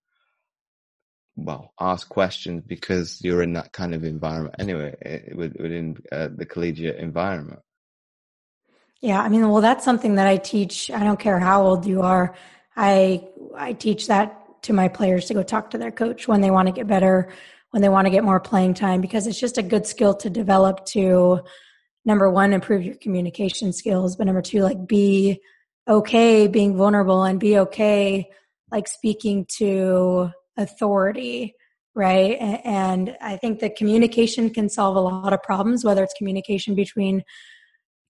[1.45, 4.95] well, ask questions because you're in that kind of environment anyway,
[5.36, 7.60] within uh, the collegiate environment.
[9.02, 10.91] Yeah, I mean, well, that's something that I teach.
[10.91, 12.36] I don't care how old you are.
[12.75, 16.52] I I teach that to my players to go talk to their coach when they
[16.52, 17.30] want to get better
[17.71, 20.30] when they want to get more playing time because it's just a good skill to
[20.30, 21.39] develop to
[22.06, 25.39] number one improve your communication skills but number two like be
[25.88, 28.30] okay being vulnerable and be okay
[28.71, 31.56] like speaking to authority
[31.95, 36.76] right and i think that communication can solve a lot of problems whether it's communication
[36.76, 37.24] between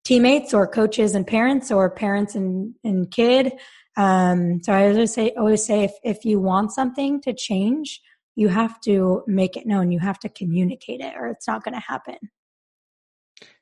[0.04, 3.52] teammates or coaches and parents or parents and, and kid
[3.96, 8.02] um, so i always say always say if, if you want something to change
[8.40, 9.92] you have to make it known.
[9.92, 12.16] You have to communicate it, or it's not going to happen.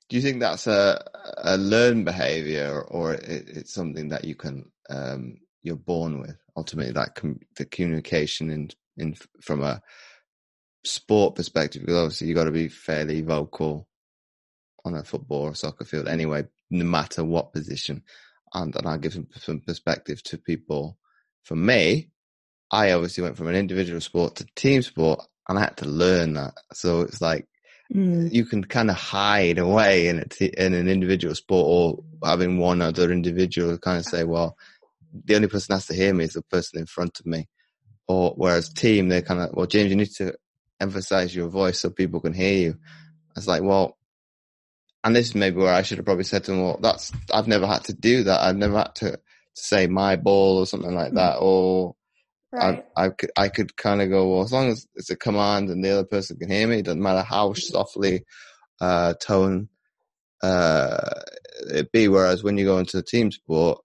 [0.09, 1.05] Do you think that's a
[1.39, 6.37] a learned behavior, or it, it's something that you can um, you're born with?
[6.59, 9.81] Ultimately, that com- the communication in in from a
[10.85, 13.89] sport perspective, because obviously you got to be fairly vocal
[14.85, 18.03] on a football or soccer field anyway, no matter what position.
[18.53, 20.99] And, and I'll give some, some perspective to people.
[21.45, 22.11] For me,
[22.73, 26.35] I obviously went from an individual sport to team sport and I had to learn
[26.35, 26.55] that.
[26.73, 27.47] So it's like
[27.95, 28.33] mm.
[28.33, 32.59] you can kind of hide away in a t- in an individual sport or having
[32.59, 34.57] one other individual kind of say, well,
[35.25, 37.49] the only person has to hear me is the person in front of me.
[38.07, 40.35] Or whereas team, they're kind of, well, James, you need to
[40.81, 42.79] emphasize your voice so people can hear you.
[43.37, 43.97] It's like, well,
[45.05, 47.49] and this is maybe where I should have probably said to them, well, that's, I've
[47.49, 48.41] never had to do that.
[48.41, 49.21] I've never had to, to
[49.55, 51.37] say my ball or something like that.
[51.41, 51.95] Or,
[52.53, 52.83] Right.
[52.97, 55.69] I, I could, I could kind of go, well, as long as it's a command
[55.69, 58.25] and the other person can hear me, it doesn't matter how softly,
[58.81, 59.69] uh, tone,
[60.43, 61.21] uh,
[61.71, 62.09] it be.
[62.09, 63.81] Whereas when you go into a team sport,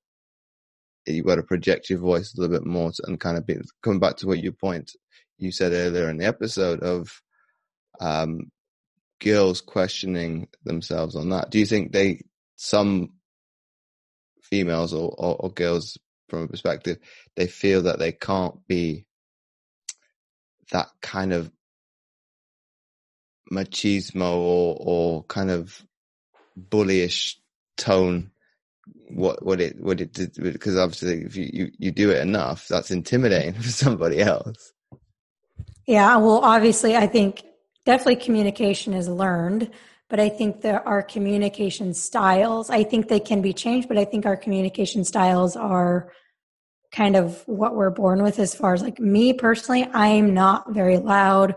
[1.05, 3.99] you've got to project your voice a little bit more and kind of be, coming
[3.99, 4.91] back to what you point,
[5.37, 7.21] you said earlier in the episode of,
[7.99, 8.51] um,
[9.19, 11.49] girls questioning themselves on that.
[11.49, 12.21] Do you think they,
[12.55, 13.13] some
[14.41, 15.97] females or, or, or girls
[16.29, 16.97] from a perspective,
[17.35, 19.05] they feel that they can't be
[20.71, 21.51] that kind of
[23.51, 25.79] machismo or, or kind of
[26.59, 27.35] bullyish
[27.77, 28.31] tone
[29.09, 32.67] what what it what it did because obviously if you, you you do it enough
[32.67, 34.73] that's intimidating for somebody else
[35.87, 37.43] yeah well obviously i think
[37.85, 39.69] definitely communication is learned
[40.09, 44.05] but i think there are communication styles i think they can be changed but i
[44.05, 46.11] think our communication styles are
[46.93, 50.97] kind of what we're born with as far as like me personally, I'm not very
[50.97, 51.55] loud.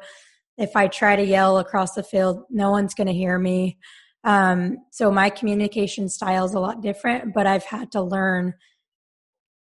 [0.56, 3.78] If I try to yell across the field, no one's going to hear me.
[4.26, 8.54] Um, so my communication style is a lot different, but I've had to learn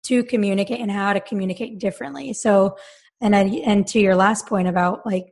[0.04, 2.32] to communicate and how to communicate differently.
[2.32, 2.76] So,
[3.20, 5.26] and I, and to your last point about like,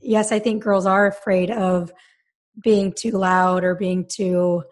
[0.00, 1.92] yes, I think girls are afraid of
[2.62, 4.64] being too loud or being too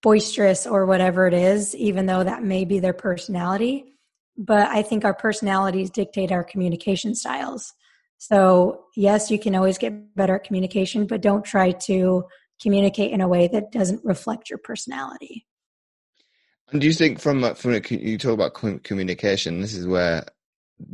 [0.00, 3.96] boisterous or whatever it is, even though that may be their personality.
[4.36, 7.74] But I think our personalities dictate our communication styles.
[8.18, 12.24] So, yes, you can always get better at communication, but don't try to
[12.60, 15.46] communicate in a way that doesn't reflect your personality.
[16.70, 20.26] And do you think from from you talk about communication, this is where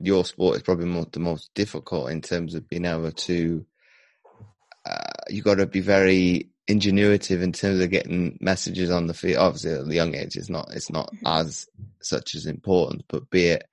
[0.00, 3.66] your sport is probably more, the most difficult in terms of being able to.
[4.86, 9.38] Uh, you got to be very ingenuitive in terms of getting messages on the field.
[9.38, 11.26] Obviously, at the young age, it's not it's not mm-hmm.
[11.26, 11.66] as
[12.00, 13.64] such as important, but be it.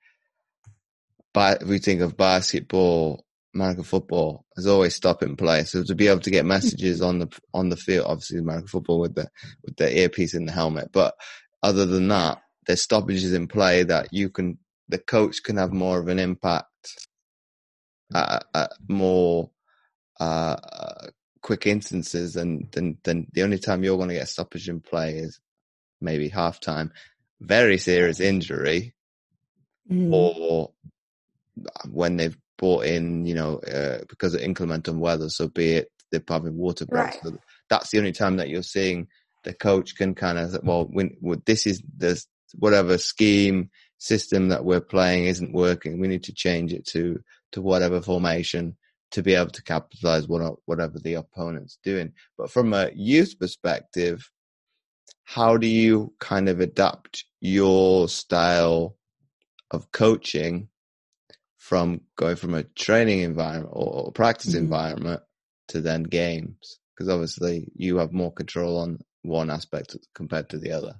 [1.32, 5.64] But if we think of basketball, American football has always stop and play.
[5.64, 9.00] So to be able to get messages on the on the field, obviously American football
[9.00, 9.28] with the
[9.64, 11.14] with the earpiece in the helmet, but
[11.62, 15.98] other than that, there's stoppages in play that you can the coach can have more
[15.98, 17.06] of an impact,
[18.14, 19.50] uh, uh, more
[20.20, 20.56] uh,
[21.40, 25.16] quick instances, and then then the only time you're going to get stoppage in play
[25.16, 25.40] is
[26.00, 26.90] maybe halftime,
[27.40, 28.94] very serious injury,
[29.90, 30.12] mm.
[30.12, 30.72] or
[31.90, 36.22] when they've brought in, you know, uh, because of inclement weather, so be it they're
[36.28, 37.16] having water breaks.
[37.16, 37.24] Right.
[37.24, 39.08] So that's the only time that you're seeing
[39.42, 44.64] the coach can kind of well, when, when this is the whatever scheme system that
[44.64, 47.20] we're playing isn't working, we need to change it to
[47.50, 48.76] to whatever formation
[49.10, 52.12] to be able to capitalize what whatever the opponent's doing.
[52.38, 54.30] But from a youth perspective,
[55.24, 58.96] how do you kind of adapt your style
[59.72, 60.68] of coaching
[61.62, 64.64] from going from a training environment or practice mm-hmm.
[64.64, 65.22] environment
[65.68, 66.80] to then games?
[66.92, 70.94] Because obviously you have more control on one aspect compared to the other?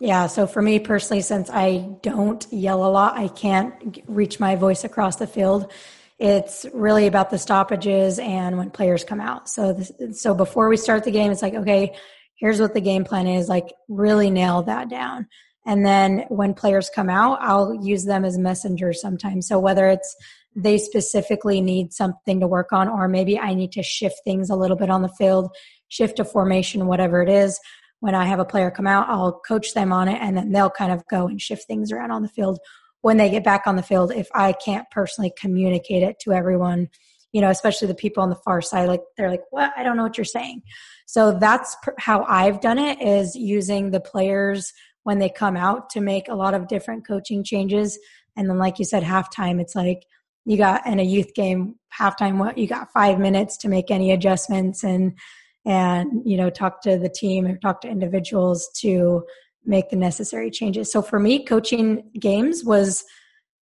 [0.00, 4.56] Yeah, so for me personally, since I don't yell a lot, I can't reach my
[4.56, 5.70] voice across the field.
[6.18, 9.48] It's really about the stoppages and when players come out.
[9.48, 11.96] So, this, so before we start the game, it's like, okay,
[12.34, 13.48] here's what the game plan is.
[13.48, 15.28] Like, really nail that down.
[15.64, 19.46] And then when players come out, I'll use them as messengers sometimes.
[19.46, 20.16] So whether it's
[20.54, 24.56] they specifically need something to work on, or maybe I need to shift things a
[24.56, 25.50] little bit on the field
[25.92, 27.60] shift a formation, whatever it is.
[28.00, 30.70] When I have a player come out, I'll coach them on it and then they'll
[30.70, 32.58] kind of go and shift things around on the field
[33.02, 34.10] when they get back on the field.
[34.10, 36.88] If I can't personally communicate it to everyone,
[37.30, 39.72] you know, especially the people on the far side, like they're like, what?
[39.76, 40.62] I don't know what you're saying.
[41.06, 44.72] So that's how I've done it is using the players
[45.04, 47.98] when they come out to make a lot of different coaching changes.
[48.36, 50.04] And then, like you said, halftime, it's like
[50.44, 54.12] you got in a youth game, halftime, what you got five minutes to make any
[54.12, 55.18] adjustments and
[55.64, 59.22] and you know talk to the team or talk to individuals to
[59.64, 60.90] make the necessary changes.
[60.90, 63.04] So for me coaching games was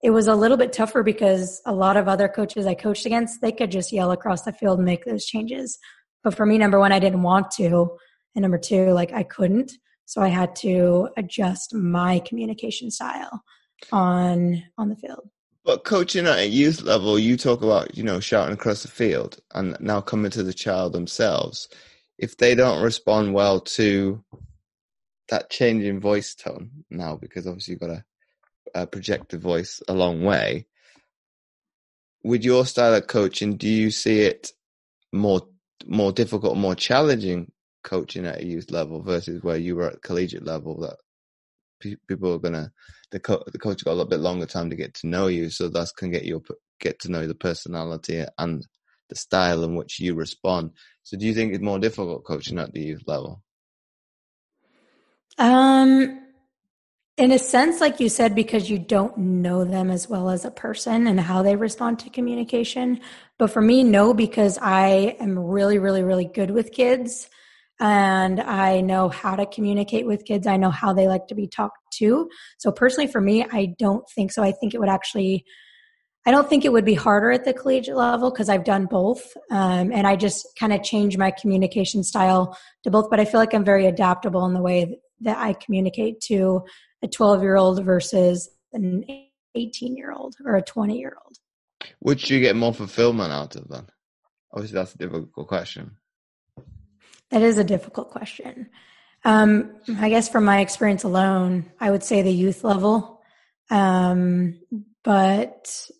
[0.02, 3.40] it was a little bit tougher because a lot of other coaches i coached against
[3.42, 5.78] they could just yell across the field and make those changes.
[6.22, 7.96] But for me number one i didn't want to.
[8.36, 9.72] And number two like i couldn't
[10.10, 13.42] so i had to adjust my communication style
[13.92, 15.30] on on the field
[15.64, 19.38] but coaching at a youth level, you talk about, you know, shouting across the field
[19.54, 21.68] and now coming to the child themselves.
[22.18, 24.24] If they don't respond well to
[25.28, 28.02] that change in voice tone now, because obviously you've got
[28.74, 30.66] to project the voice a long way,
[32.24, 34.52] with your style of coaching, do you see it
[35.12, 35.42] more
[35.86, 37.50] more difficult, more challenging
[37.82, 40.96] coaching at a youth level versus where you were at collegiate level that
[41.80, 42.70] people are gonna
[43.10, 45.50] the, co- the coach got a little bit longer time to get to know you,
[45.50, 46.42] so thus can get you
[46.80, 48.66] get to know the personality and
[49.08, 50.70] the style in which you respond.
[51.02, 53.42] So, do you think it's more difficult coaching at the youth level?
[55.38, 56.20] Um,
[57.16, 60.50] in a sense, like you said, because you don't know them as well as a
[60.50, 63.00] person and how they respond to communication.
[63.38, 67.28] But for me, no, because I am really, really, really good with kids
[67.80, 70.46] and I know how to communicate with kids.
[70.46, 72.28] I know how they like to be talked to.
[72.58, 74.42] So personally for me, I don't think so.
[74.42, 75.44] I think it would actually
[76.26, 79.32] I don't think it would be harder at the collegiate level because I've done both.
[79.50, 83.08] Um, and I just kind of change my communication style to both.
[83.08, 86.62] But I feel like I'm very adaptable in the way that I communicate to
[87.02, 89.04] a 12 year old versus an
[89.54, 91.36] 18 year old or a 20 year old.
[92.00, 93.86] Which you get more fulfillment out of then?
[94.52, 95.96] Obviously, that's a difficult question.
[97.30, 98.70] That is a difficult question.
[99.24, 103.22] Um, I guess from my experience alone, I would say the youth level.
[103.70, 104.60] Um,
[105.04, 105.90] but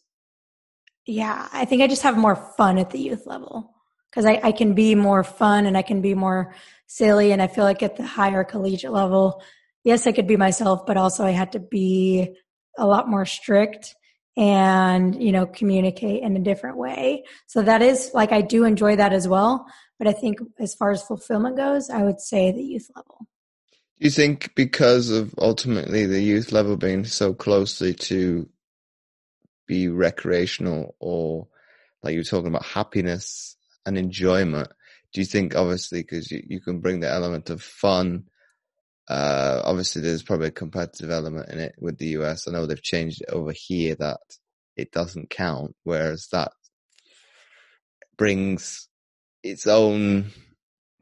[1.07, 3.75] yeah, I think I just have more fun at the youth level.
[4.11, 6.55] because I, I can be more fun and I can be more
[6.87, 7.33] silly.
[7.33, 9.43] And I feel like at the higher collegiate level,
[9.85, 12.35] yes, I could be myself, but also I had to be
[12.77, 13.95] a lot more strict
[14.37, 17.25] and, you know, communicate in a different way.
[17.47, 19.67] So that is like, I do enjoy that as well.
[20.01, 23.19] But I think as far as fulfillment goes, I would say the youth level.
[24.01, 28.49] Do you think because of ultimately the youth level being so closely to
[29.69, 31.47] be recreational or
[32.03, 34.69] like you were talking about happiness and enjoyment,
[35.13, 38.25] do you think obviously because you, you can bring the element of fun
[39.11, 42.47] uh, obviously, there's probably a competitive element in it with the US.
[42.47, 44.21] I know they've changed it over here that
[44.77, 46.53] it doesn't count, whereas that
[48.17, 48.89] brings
[49.43, 50.27] its own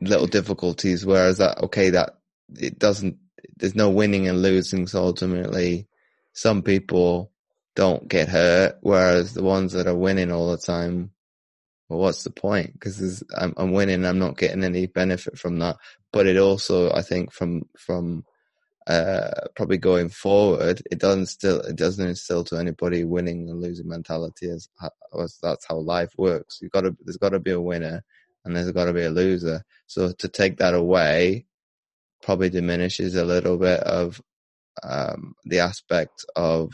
[0.01, 1.05] little difficulties.
[1.05, 2.19] Whereas that, okay, that
[2.57, 3.19] it doesn't,
[3.57, 4.87] there's no winning and losing.
[4.87, 5.89] So ultimately,
[6.33, 7.33] some people
[7.75, 11.13] don't get hurt, whereas the ones that are winning all the time
[11.89, 12.75] well, what's the point?
[12.75, 15.77] Because I'm, I'm winning, I'm not getting any benefit from that.
[16.13, 18.25] But it also, I think, from from
[18.87, 23.89] uh, probably going forward, it doesn't still it doesn't instill to anybody winning and losing
[23.89, 24.69] mentality as,
[25.19, 26.59] as that's how life works.
[26.61, 28.05] You got to there's got to be a winner
[28.49, 29.63] and there's got to be a loser.
[29.87, 31.45] So to take that away
[32.23, 34.21] probably diminishes a little bit of
[34.83, 36.73] um, the aspect of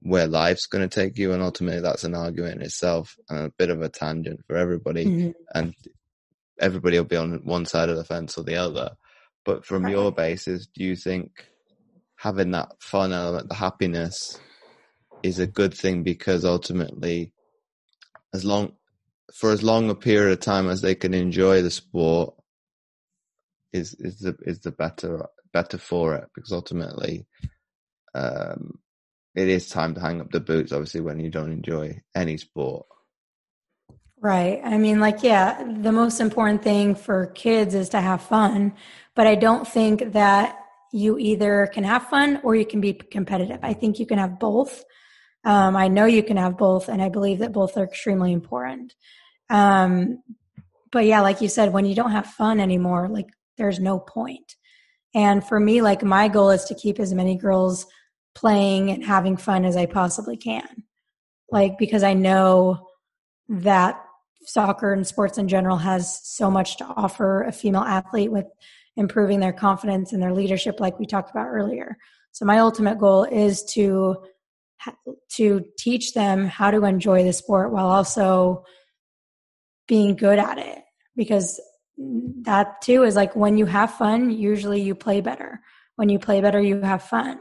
[0.00, 1.32] where life's going to take you.
[1.32, 5.04] And ultimately, that's an argument in itself and a bit of a tangent for everybody.
[5.04, 5.30] Mm-hmm.
[5.54, 5.74] And
[6.58, 8.92] everybody will be on one side of the fence or the other.
[9.44, 9.92] But from right.
[9.92, 11.46] your basis, do you think
[12.16, 14.40] having that fun element, the happiness,
[15.22, 17.32] is a good thing because ultimately,
[18.32, 18.72] as long
[19.34, 22.34] for as long a period of time as they can enjoy the sport,
[23.72, 27.26] is is the is the better better for it because ultimately,
[28.14, 28.78] um,
[29.34, 32.86] it is time to hang up the boots, obviously, when you don't enjoy any sport.
[34.20, 34.60] Right.
[34.62, 38.74] I mean, like, yeah, the most important thing for kids is to have fun,
[39.14, 40.58] but I don't think that
[40.92, 43.60] you either can have fun or you can be competitive.
[43.62, 44.84] I think you can have both.
[45.44, 48.94] Um, I know you can have both, and I believe that both are extremely important.
[49.48, 50.22] Um,
[50.92, 54.56] but yeah, like you said, when you don't have fun anymore, like, there's no point.
[55.14, 57.86] And for me, like, my goal is to keep as many girls
[58.34, 60.84] playing and having fun as I possibly can.
[61.50, 62.86] Like, because I know
[63.48, 64.00] that
[64.42, 68.46] soccer and sports in general has so much to offer a female athlete with
[68.96, 71.96] improving their confidence and their leadership, like we talked about earlier.
[72.32, 74.16] So, my ultimate goal is to
[75.32, 78.64] to teach them how to enjoy the sport while also
[79.86, 80.78] being good at it
[81.16, 81.60] because
[82.42, 85.60] that too is like when you have fun usually you play better
[85.96, 87.38] when you play better you have fun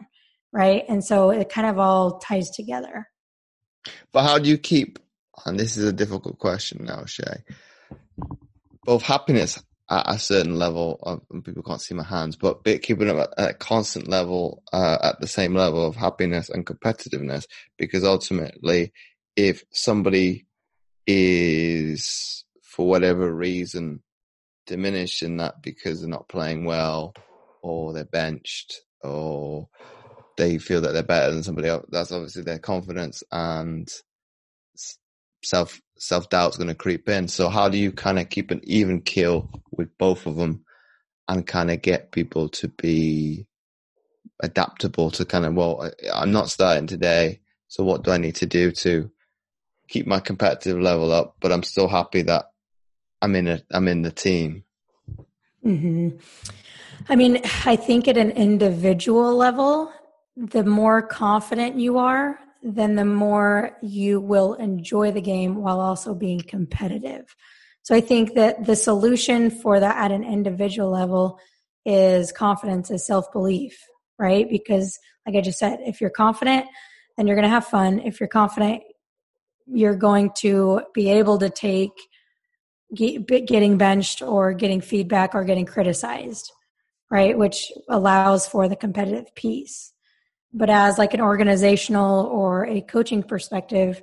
[0.51, 0.83] right?
[0.87, 3.07] And so it kind of all ties together.
[4.11, 4.99] But how do you keep,
[5.45, 7.43] and this is a difficult question now, Shay,
[8.83, 13.19] both happiness at a certain level, of, people can't see my hands, but keeping them
[13.19, 17.45] at a constant level, uh, at the same level of happiness and competitiveness,
[17.77, 18.93] because ultimately,
[19.35, 20.45] if somebody
[21.07, 24.01] is, for whatever reason,
[24.67, 27.13] diminished in that because they're not playing well,
[27.61, 29.67] or they're benched, or
[30.37, 31.85] they feel that they're better than somebody else.
[31.89, 33.89] That's obviously their confidence and
[35.43, 37.27] self self doubt's going to creep in.
[37.27, 40.63] So how do you kind of keep an even keel with both of them
[41.27, 43.45] and kind of get people to be
[44.41, 48.45] adaptable to kind of well, I'm not starting today, so what do I need to
[48.45, 49.11] do to
[49.87, 51.35] keep my competitive level up?
[51.39, 52.45] But I'm still happy that
[53.21, 54.63] I'm in a I'm in the team.
[55.63, 56.09] hmm
[57.07, 59.91] I mean, I think at an individual level,
[60.35, 66.13] the more confident you are, then the more you will enjoy the game while also
[66.13, 67.35] being competitive.
[67.83, 71.39] So I think that the solution for that at an individual level
[71.85, 73.81] is confidence, is self belief,
[74.17, 74.49] right?
[74.49, 76.65] Because, like I just said, if you're confident,
[77.17, 77.99] then you're going to have fun.
[77.99, 78.83] If you're confident,
[79.65, 81.91] you're going to be able to take
[82.93, 86.51] getting benched or getting feedback or getting criticized,
[87.11, 87.37] right?
[87.37, 89.93] Which allows for the competitive piece
[90.53, 94.01] but as like an organizational or a coaching perspective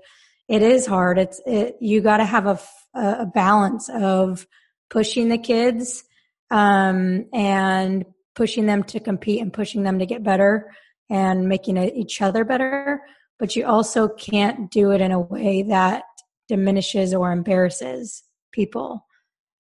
[0.48, 1.18] it is hard.
[1.18, 2.60] It's it, you got to have a,
[2.94, 4.46] a balance of
[4.90, 6.04] pushing the kids
[6.50, 10.72] um, and pushing them to compete and pushing them to get better
[11.10, 13.00] and making each other better.
[13.38, 16.04] But you also can't do it in a way that
[16.48, 18.22] diminishes or embarrasses
[18.52, 19.04] people.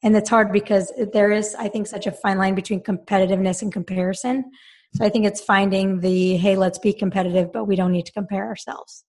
[0.02, 3.72] And it's hard because there is i think such a fine line between competitiveness and
[3.72, 4.52] comparison
[4.96, 8.12] so I think it's finding the, hey, let's be competitive, but we don't need to
[8.12, 9.04] compare ourselves.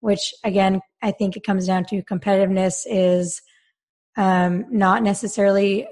[0.00, 3.40] Which again, I think it comes down to competitiveness is
[4.18, 5.86] um, not necessarily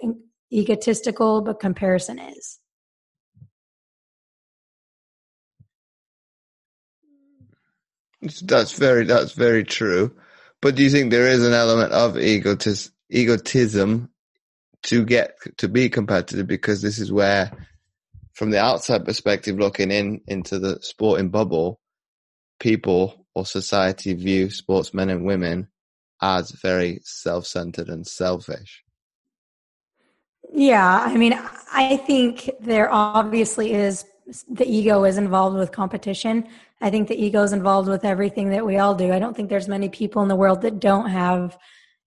[0.53, 2.59] egotistical, but comparison is.
[8.43, 10.15] That's very that's very true.
[10.61, 14.11] But do you think there is an element of egotis- egotism
[14.85, 16.47] to get to be competitive?
[16.47, 17.51] Because this is where,
[18.43, 21.79] from the outside perspective, looking in into the sporting bubble,
[22.59, 25.69] people or society view sportsmen and women
[26.21, 28.83] as very self-centered and selfish.
[30.53, 31.39] Yeah, I mean,
[31.73, 34.05] I think there obviously is
[34.51, 36.49] the ego is involved with competition.
[36.81, 39.13] I think the ego is involved with everything that we all do.
[39.13, 41.57] I don't think there's many people in the world that don't have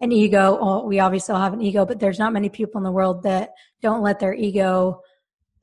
[0.01, 0.57] an ego.
[0.61, 3.23] Well, we obviously all have an ego, but there's not many people in the world
[3.23, 4.99] that don't let their ego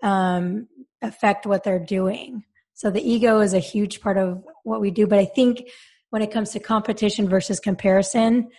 [0.03, 0.69] um,
[1.01, 2.45] affect what they're doing.
[2.75, 5.07] So the ego is a huge part of what we do.
[5.07, 5.69] But I think
[6.11, 8.51] when it comes to competition versus comparison,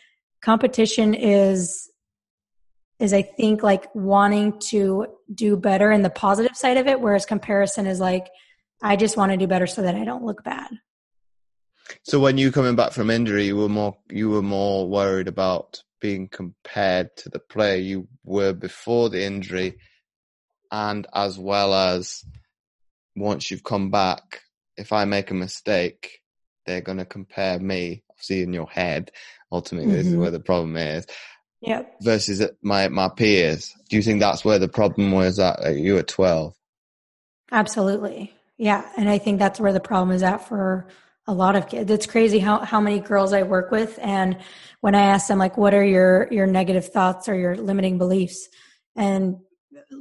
[0.41, 1.89] competition is
[2.99, 7.25] is I think like wanting to do better in the positive side of it, whereas
[7.25, 8.29] comparison is like,
[8.81, 10.69] I just want to do better so that I don't look bad.
[12.03, 15.83] So when you coming back from injury, you were more you were more worried about
[15.99, 19.77] being compared to the player you were before the injury,
[20.73, 22.25] and as well as
[23.15, 24.41] once you've come back,
[24.75, 26.19] if I make a mistake,
[26.65, 28.03] they're going to compare me.
[28.17, 29.11] See in your head,
[29.51, 29.97] ultimately, mm-hmm.
[29.97, 31.05] this is where the problem is.
[31.61, 31.83] Yeah.
[32.01, 33.73] Versus my my peers.
[33.89, 36.55] Do you think that's where the problem was at you at twelve?
[37.51, 38.33] Absolutely.
[38.57, 40.87] Yeah, and I think that's where the problem is at for
[41.27, 41.91] a lot of kids.
[41.91, 44.37] It's crazy how how many girls I work with, and
[44.79, 48.47] when I ask them like, "What are your your negative thoughts or your limiting beliefs?"
[48.95, 49.37] and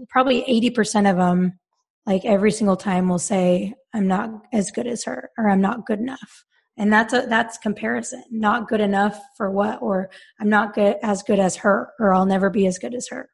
[0.08, 1.58] probably eighty percent of them,
[2.06, 5.86] like every single time, will say, "I'm not as good as her," or "I'm not
[5.86, 6.44] good enough."
[6.76, 8.24] and that's a that's comparison.
[8.30, 9.82] Not good enough for what?
[9.82, 13.08] Or i'm not good as good as her or i'll never be as good as
[13.08, 13.28] her.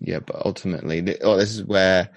[0.00, 2.10] Yeah but ultimately oh, this is where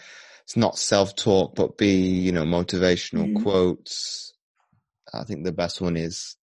[0.44, 3.44] it's not self-talk but be you know motivational mm-hmm.
[3.44, 4.34] quotes.
[5.14, 6.36] I think the best one is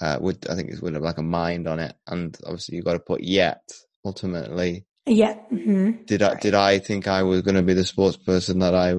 [0.00, 1.94] uh with i think it's with like a mind on it.
[2.06, 3.62] And obviously you've got to put yet
[4.04, 6.02] ultimately yeah mm-hmm.
[6.04, 8.94] did i did i think i was going to be the sports person that i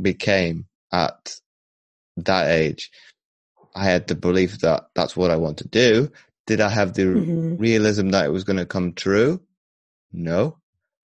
[0.00, 1.36] became at
[2.18, 2.90] that age,
[3.74, 6.12] I had the belief that that's what I want to do.
[6.46, 7.56] Did I have the mm-hmm.
[7.56, 9.40] realism that it was going to come true?
[10.12, 10.58] No.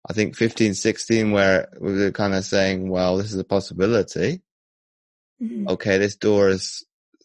[0.08, 4.42] I think 15, 16, where we were kind of saying, well, this is a possibility.
[5.42, 5.68] Mm-hmm.
[5.68, 6.84] Okay, this door is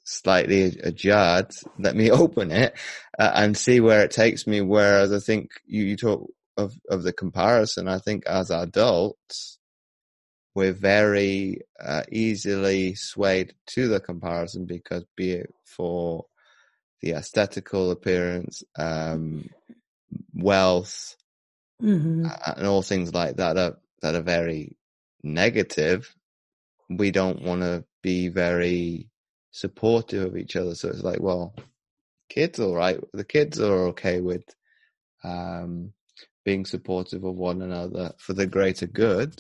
[0.10, 1.48] slightly ajar.
[1.78, 2.78] Let me open it
[3.18, 4.62] uh, and see where it takes me.
[4.62, 7.88] Whereas I think you, you talk of, of the comparison.
[7.88, 9.60] I think as adults,
[10.56, 16.26] we're very uh, easily swayed to the comparison because be it for
[17.02, 19.50] the aesthetical appearance, um,
[20.34, 21.16] wealth,
[21.82, 22.26] mm-hmm.
[22.58, 24.76] and all things like that are, that are very
[25.24, 26.14] negative.
[26.90, 29.09] We don't want to be very
[29.52, 30.76] supportive of each other.
[30.76, 31.56] So it's like, well,
[32.30, 33.00] kids, all right.
[33.14, 34.44] The kids are okay with,
[35.24, 35.94] um,
[36.46, 39.36] being supportive of one another for the greater good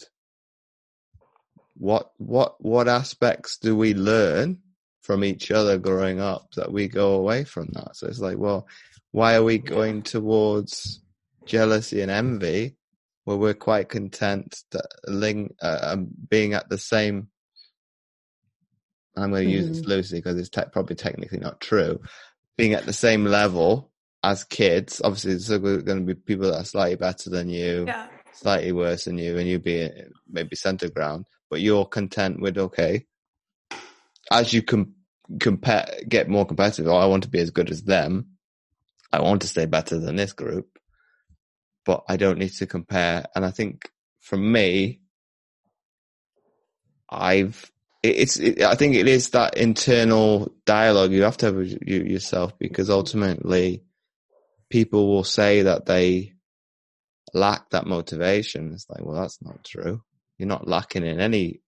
[1.80, 4.60] what what what aspects do we learn
[5.02, 7.96] from each other growing up that we go away from that?
[7.96, 8.68] So it's like, well,
[9.12, 11.02] why are we going towards
[11.46, 12.76] jealousy and envy
[13.24, 17.30] where we're quite content that ling, uh, um, being at the same
[19.24, 19.70] I'm going to use mm.
[19.70, 22.02] this loosely because it's te- probably technically not true.
[22.58, 23.92] Being at the same level
[24.24, 28.08] as kids, obviously, there's going to be people that are slightly better than you, yeah.
[28.34, 29.90] slightly worse than you, and you be
[30.28, 33.06] maybe center ground but you're content with okay.
[34.32, 34.94] As you com-
[35.40, 36.88] compare, get more competitive.
[36.88, 38.38] Oh, I want to be as good as them.
[39.12, 40.78] I want to stay better than this group,
[41.86, 43.26] but I don't need to compare.
[43.36, 43.90] And I think
[44.20, 45.02] for me,
[47.10, 51.78] I've it's it, I think it is that internal dialogue you have to have with
[51.86, 53.84] you, yourself because ultimately
[54.70, 56.34] people will say that they
[57.34, 58.72] lack that motivation.
[58.74, 60.02] It's like, well, that's not true.
[60.38, 61.62] You're not lacking in any,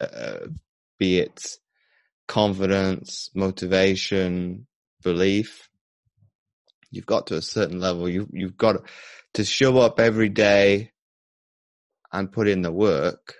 [0.00, 0.46] uh,
[0.98, 1.40] be it
[2.26, 4.66] confidence, motivation,
[5.02, 5.68] belief.
[6.90, 8.08] You've got to a certain level.
[8.08, 8.76] You, you've got
[9.34, 10.92] to show up every day
[12.12, 13.34] and put in the work.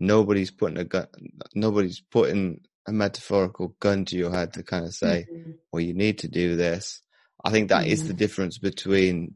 [0.00, 1.06] Nobody's putting a gun,
[1.54, 5.52] nobody's putting a metaphorical gun to your head to kind of say, mm-hmm.
[5.72, 7.00] well, you need to do this.
[7.44, 7.92] I think that mm-hmm.
[7.92, 8.18] is the mm-hmm.
[8.18, 9.34] difference between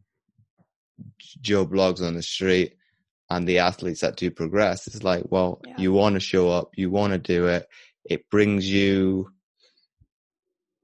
[1.41, 2.77] Joe Bloggs on the street
[3.33, 5.75] and the athletes that do progress, it's like, well, yeah.
[5.79, 7.67] you want to show up, you want to do it.
[8.05, 9.31] It brings you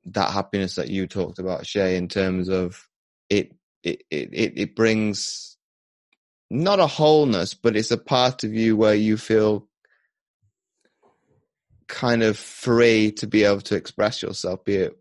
[0.06, 2.88] that happiness that you talked about, Shay, in terms of
[3.28, 5.57] it, it, it, it, it brings
[6.50, 9.68] not a wholeness, but it's a part of you where you feel
[11.86, 14.98] kind of free to be able to express yourself, be it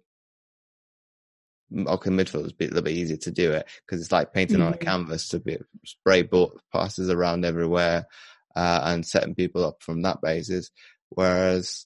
[1.74, 4.34] okay, midfield is a, bit, a little bit easier to do it because it's like
[4.34, 4.68] painting mm-hmm.
[4.68, 4.86] on a mm-hmm.
[4.86, 8.08] canvas to be spray ball passes around everywhere
[8.56, 10.72] uh, and setting people up from that basis.
[11.10, 11.86] Whereas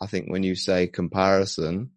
[0.00, 1.90] I think when you say comparison,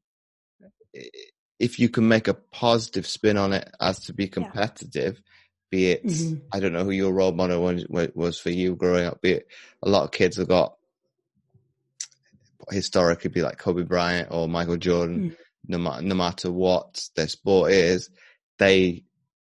[1.60, 5.22] if you can make a positive spin on it as to be competitive, yeah.
[5.70, 6.36] Be it, mm-hmm.
[6.51, 9.47] I don't know who your role model was, was for you growing up, be it
[9.84, 10.76] a lot of kids have got
[12.70, 15.32] historically be like Kobe Bryant or Michael Jordan.
[15.32, 15.38] Mm
[15.68, 18.09] no matter no matter what their sport is,
[18.57, 19.03] they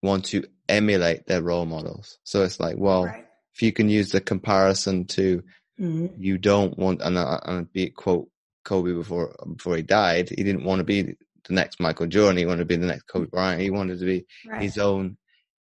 [0.02, 2.18] want to emulate their role models.
[2.24, 3.26] So it's like, well, right.
[3.54, 5.44] if you can use the comparison to
[5.80, 6.08] mm-hmm.
[6.18, 8.30] you don't want and uh, and be quote
[8.64, 12.38] Kobe before before he died, he didn't want to be the next Michael Jordan.
[12.38, 13.62] He wanted to be the next Kobe Bryant.
[13.62, 14.62] He wanted to be right.
[14.62, 15.18] his own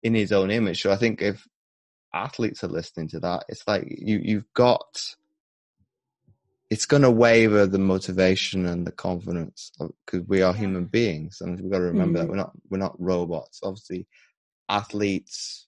[0.07, 0.83] in his own image.
[0.83, 1.47] So I think if
[2.15, 5.17] athletes are listening to that, it's like you you've got
[6.69, 9.71] it's going to waver the motivation and the confidence
[10.05, 12.27] because we are human beings and we've got to remember mm-hmm.
[12.27, 14.07] that we're not we're not robots obviously
[14.69, 15.67] athletes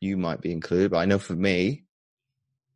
[0.00, 1.84] you might be included but i know for me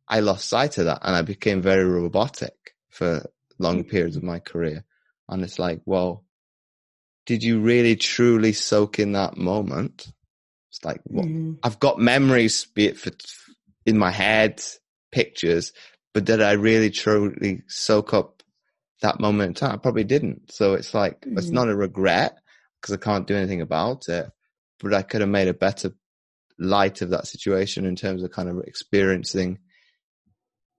[0.07, 3.25] i lost sight of that and i became very robotic for
[3.59, 3.89] long mm-hmm.
[3.89, 4.83] periods of my career
[5.29, 6.25] and it's like well
[7.25, 10.11] did you really truly soak in that moment
[10.71, 11.53] it's like well, mm-hmm.
[11.63, 13.11] i've got memories be it for
[13.85, 14.61] in my head
[15.11, 15.73] pictures
[16.13, 18.43] but did I really truly soak up
[19.01, 19.75] that moment in time?
[19.75, 20.51] I probably didn't.
[20.51, 21.37] So it's like, mm-hmm.
[21.37, 22.37] it's not a regret
[22.81, 24.29] because I can't do anything about it,
[24.79, 25.93] but I could have made a better
[26.59, 29.59] light of that situation in terms of kind of experiencing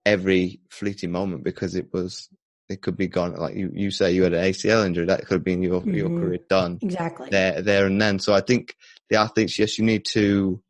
[0.04, 2.28] every fleeting moment because it was,
[2.68, 3.34] it could be gone.
[3.34, 5.94] Like you, you say you had an ACL injury, that could have been your, mm-hmm.
[5.94, 6.78] your career done.
[6.82, 7.28] Exactly.
[7.30, 8.18] There, there and then.
[8.18, 8.76] So I think
[9.12, 10.62] the athletes, yes, you need to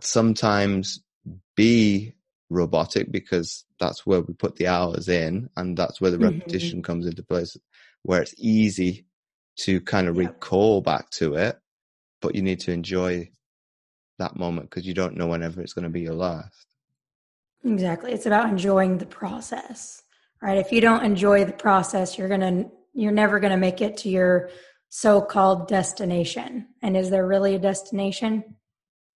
[0.00, 1.02] sometimes
[1.54, 2.14] be
[2.48, 6.38] robotic because that's where we put the hours in and that's where the mm-hmm.
[6.38, 7.56] repetition comes into place
[8.02, 9.06] where it's easy
[9.56, 11.58] to kind of recall back to it
[12.20, 13.28] but you need to enjoy
[14.18, 16.66] that moment because you don't know whenever it's going to be your last.
[17.64, 18.12] Exactly.
[18.12, 20.02] It's about enjoying the process
[20.40, 20.58] right?
[20.58, 23.98] If you don't enjoy the process you're going to you're never going to make it
[23.98, 24.50] to your
[24.94, 26.66] so-called destination.
[26.82, 28.44] And is there really a destination?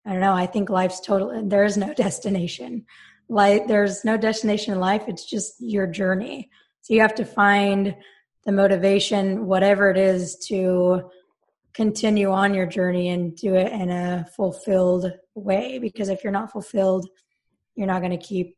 [0.06, 0.32] I don't know.
[0.32, 2.86] I think life's total there is no destination.
[3.28, 5.02] Like there's no destination in life.
[5.06, 6.48] It's just your journey.
[6.80, 7.94] So you have to find
[8.46, 11.10] the motivation whatever it is to
[11.74, 15.78] continue on your journey and do it in a fulfilled way.
[15.78, 17.06] Because if you're not fulfilled
[17.76, 18.56] you're not going to keep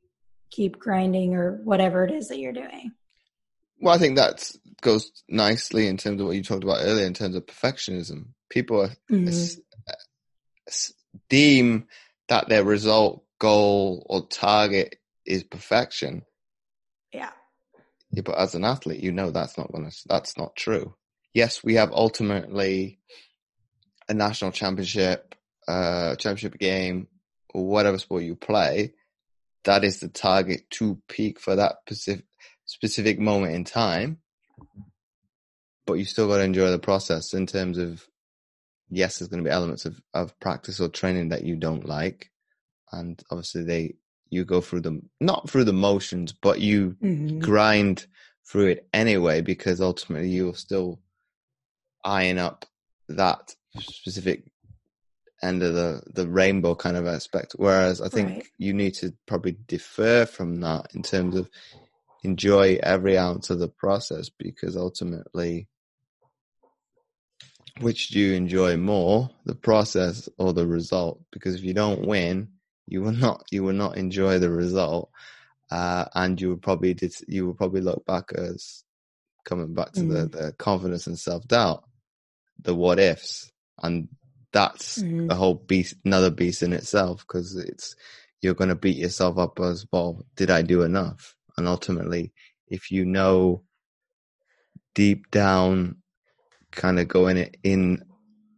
[0.50, 2.92] keep grinding or whatever it is that you're doing
[3.80, 4.50] well i think that
[4.80, 8.82] goes nicely in terms of what you talked about earlier in terms of perfectionism people
[8.82, 9.60] are, mm-hmm.
[11.28, 11.86] deem
[12.28, 16.22] that their result goal or target is perfection.
[17.12, 17.30] Yeah.
[18.10, 18.22] yeah.
[18.22, 20.94] But as an athlete, you know that's not gonna that's not true.
[21.34, 22.98] Yes, we have ultimately
[24.08, 25.34] a national championship,
[25.66, 27.08] uh championship game,
[27.52, 28.94] or whatever sport you play.
[29.64, 32.24] That is the target to peak for that specific
[32.68, 34.18] specific moment in time.
[35.86, 38.06] But you still got to enjoy the process in terms of
[38.90, 42.30] yes, there's going to be elements of, of practice or training that you don't like
[42.92, 43.94] and obviously they
[44.30, 47.38] you go through them not through the motions, but you mm-hmm.
[47.38, 48.06] grind
[48.46, 51.00] through it anyway because ultimately you'll still
[52.04, 52.66] eyeing up
[53.08, 54.44] that specific
[55.42, 57.54] end of the the rainbow kind of aspect.
[57.56, 58.46] Whereas I think right.
[58.58, 61.48] you need to probably defer from that in terms of
[62.24, 65.68] enjoy every ounce of the process because ultimately
[67.80, 72.48] which do you enjoy more the process or the result because if you don't win
[72.88, 75.10] you will not you will not enjoy the result,
[75.70, 78.82] uh, and you will probably did you will probably look back as
[79.44, 80.30] coming back to mm.
[80.30, 81.84] the, the confidence and self doubt,
[82.60, 83.50] the what ifs,
[83.82, 84.08] and
[84.52, 85.30] that's mm.
[85.30, 87.94] a whole beast, another beast in itself because it's
[88.40, 90.24] you're going to beat yourself up as well.
[90.36, 91.34] Did I do enough?
[91.58, 92.32] And ultimately,
[92.68, 93.64] if you know
[94.94, 95.96] deep down,
[96.70, 98.04] kind of going in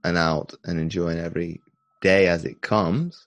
[0.04, 1.62] and out and enjoying every
[2.02, 3.26] day as it comes,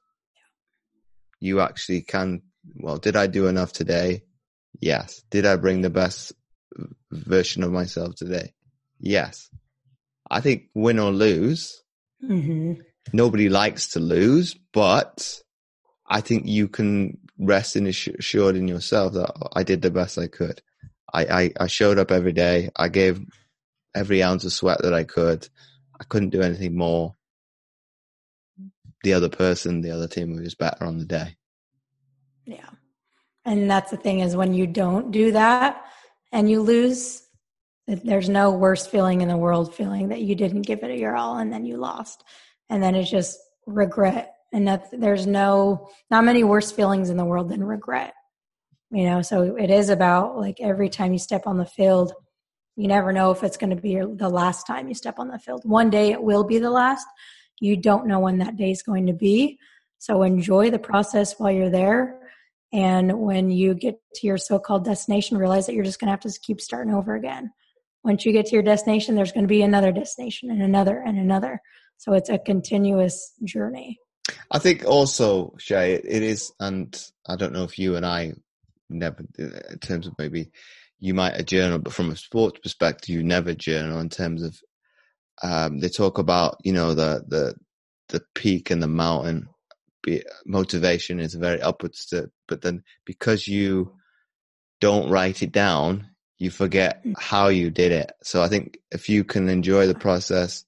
[1.40, 2.44] you actually can.
[2.76, 4.24] Well, did I do enough today?
[4.80, 5.24] Yes.
[5.32, 6.34] Did I bring the best
[7.12, 8.54] version of myself today?
[9.00, 9.50] Yes.
[10.30, 11.82] I think win or lose,
[12.24, 12.80] mm-hmm.
[13.12, 15.42] nobody likes to lose, but
[16.08, 20.28] I think you can rest in assured in yourself that I did the best I
[20.28, 20.62] could.
[21.14, 22.70] I, I, I showed up every day.
[22.76, 23.22] I gave
[23.96, 25.48] every ounce of sweat that I could.
[26.00, 27.16] I couldn't do anything more.
[29.04, 31.36] The other person, the other team was better on the day.
[32.46, 32.70] Yeah.
[33.46, 35.84] And that's the thing is when you don't do that
[36.32, 37.22] and you lose,
[37.86, 41.38] there's no worse feeling in the world feeling that you didn't give it your all
[41.38, 42.24] and then you lost.
[42.70, 44.33] And then it's just regret.
[44.54, 48.14] And that there's no, not many worse feelings in the world than regret.
[48.92, 52.14] You know, so it is about like every time you step on the field,
[52.76, 55.40] you never know if it's going to be the last time you step on the
[55.40, 55.62] field.
[55.64, 57.06] One day it will be the last.
[57.60, 59.58] You don't know when that day is going to be.
[59.98, 62.20] So enjoy the process while you're there.
[62.72, 66.12] And when you get to your so called destination, realize that you're just going to
[66.12, 67.52] have to keep starting over again.
[68.04, 71.18] Once you get to your destination, there's going to be another destination and another and
[71.18, 71.62] another.
[71.98, 74.00] So it's a continuous journey.
[74.52, 76.96] I think also, Shay, it is, and
[77.28, 78.34] I don't know if you and I
[78.90, 80.52] never, in terms of maybe
[81.00, 84.58] you might a journal, but from a sports perspective, you never journal in terms of,
[85.42, 87.56] um, they talk about, you know, the, the,
[88.10, 89.48] the peak and the mountain
[90.04, 93.94] be, motivation is very upwards to, but then because you
[94.80, 97.14] don't write it down, you forget mm.
[97.18, 98.12] how you did it.
[98.22, 100.66] So I think if you can enjoy the process,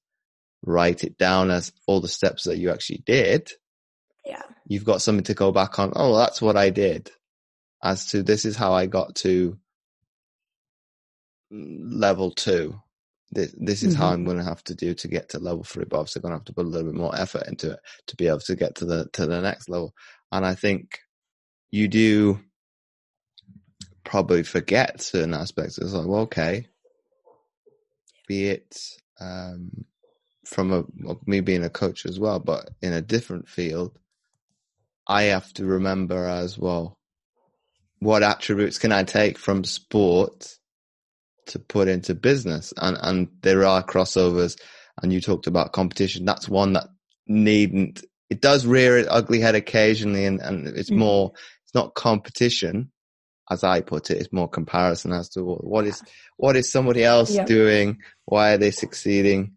[0.66, 3.52] write it down as all the steps that you actually did.
[4.26, 4.42] Yeah.
[4.68, 5.94] You've got something to go back on.
[5.96, 7.12] Oh, that's what I did
[7.84, 9.58] as to this is how I got to
[11.52, 12.80] level two
[13.32, 14.02] this, this is mm-hmm.
[14.02, 15.86] how I'm going to have to do to get to level three.
[15.86, 17.80] But obviously, I'm going to have to put a little bit more effort into it
[18.08, 19.94] to be able to get to the to the next level.
[20.32, 21.00] And I think
[21.72, 22.40] you do
[24.04, 25.78] probably forget certain aspects.
[25.78, 26.68] It's like, well, okay,
[28.28, 28.78] be it
[29.20, 29.86] um,
[30.46, 30.84] from a
[31.26, 33.98] me being a coach as well, but in a different field,
[35.08, 36.98] I have to remember as well
[38.00, 40.56] what attributes can I take from sport
[41.48, 42.74] to put into business.
[42.78, 44.60] And, and there are crossovers
[45.02, 46.26] and you talked about competition.
[46.26, 46.88] That's one that
[47.28, 51.00] needn't, it does rear its ugly head occasionally and, and it's mm-hmm.
[51.00, 51.32] more,
[51.64, 52.92] it's not competition
[53.52, 56.02] as I put it, it's more comparison as to what, what is,
[56.38, 58.00] what is somebody else doing?
[58.26, 59.56] Why are they succeeding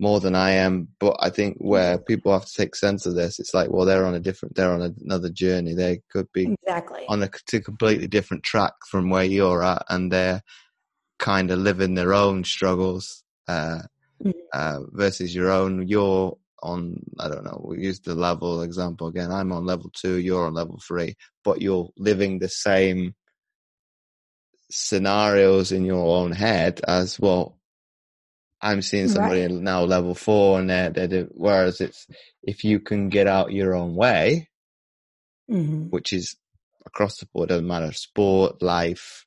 [0.00, 0.88] more than I am?
[0.98, 4.06] But I think where people have to take sense of this, it's like, well, they're
[4.06, 5.74] on a different, they're on another journey.
[5.74, 10.42] They could be exactly on a completely different track from where you're at and they're,
[11.20, 13.82] kind of living their own struggles uh,
[14.24, 14.32] mm.
[14.52, 15.86] uh, versus your own.
[15.86, 19.30] You're on, I don't know, we use the level example again.
[19.30, 23.14] I'm on level two, you're on level three, but you're living the same
[24.70, 27.58] scenarios in your own head as well.
[28.62, 29.50] I'm seeing somebody right.
[29.50, 32.06] now level four and they're, they're, whereas it's,
[32.42, 34.48] if you can get out your own way,
[35.50, 35.84] mm-hmm.
[35.84, 36.36] which is
[36.84, 39.24] across the board, doesn't matter, sport, life,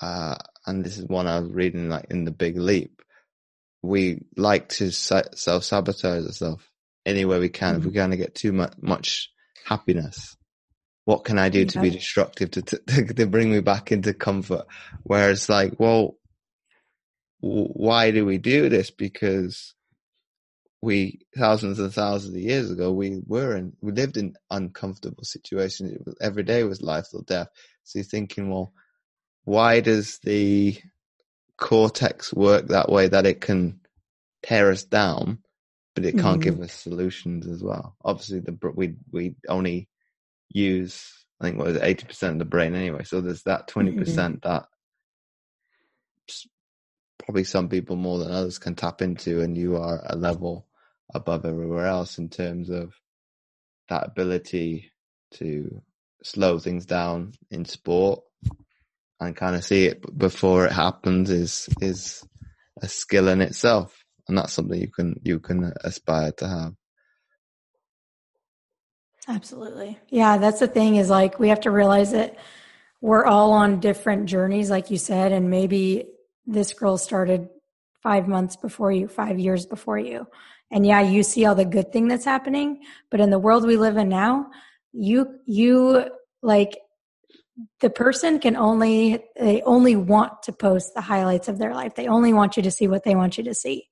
[0.00, 0.36] uh,
[0.66, 3.02] and this is one I was reading like in the Big Leap.
[3.82, 6.64] We like to self sabotage ourselves
[7.04, 7.74] anywhere we can.
[7.74, 7.80] Mm-hmm.
[7.80, 9.30] If we're going to get too much, much
[9.64, 10.36] happiness,
[11.04, 14.66] what can I do to be destructive to, to, to bring me back into comfort?
[15.02, 16.16] Whereas like, well,
[17.44, 18.90] why do we do this?
[18.90, 19.74] Because
[20.80, 25.98] we thousands and thousands of years ago we were in we lived in uncomfortable situations.
[26.20, 27.48] every day was life or death.
[27.84, 28.72] So you're thinking, well,
[29.44, 30.78] why does the
[31.58, 33.80] cortex work that way that it can
[34.42, 35.38] tear us down,
[35.94, 36.44] but it can't mm.
[36.44, 37.94] give us solutions as well?
[38.04, 39.88] Obviously, the we we only
[40.48, 43.04] use I think what is eighty percent of the brain anyway.
[43.04, 43.98] So there's that 20 mm-hmm.
[44.00, 44.48] percent mm-hmm.
[44.48, 44.66] that
[47.24, 50.66] probably some people more than others can tap into, and you are a level
[51.14, 52.92] above everywhere else in terms of
[53.88, 54.92] that ability
[55.32, 55.82] to
[56.22, 58.20] slow things down in sport
[59.20, 62.22] and kind of see it before it happens is is
[62.82, 66.74] a skill in itself, and that's something you can you can aspire to have.
[69.26, 70.36] Absolutely, yeah.
[70.36, 72.36] That's the thing is like we have to realize that
[73.00, 76.06] we're all on different journeys, like you said, and maybe
[76.46, 77.48] this girl started
[78.02, 80.26] five months before you, five years before you.
[80.70, 83.76] And yeah, you see all the good thing that's happening, but in the world we
[83.76, 84.50] live in now,
[84.92, 86.06] you, you
[86.42, 86.76] like
[87.80, 91.94] the person can only they only want to post the highlights of their life.
[91.94, 93.88] They only want you to see what they want you to see.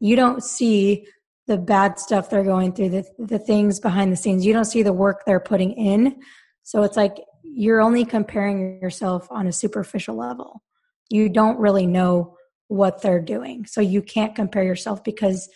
[0.00, 1.06] You don't see
[1.46, 4.44] the bad stuff they're going through the, the things behind the scenes.
[4.44, 6.20] You don't see the work they're putting in.
[6.62, 10.62] So it's like you're only comparing yourself on a superficial level
[11.10, 12.36] you don't really know
[12.68, 15.48] what they're doing so you can't compare yourself because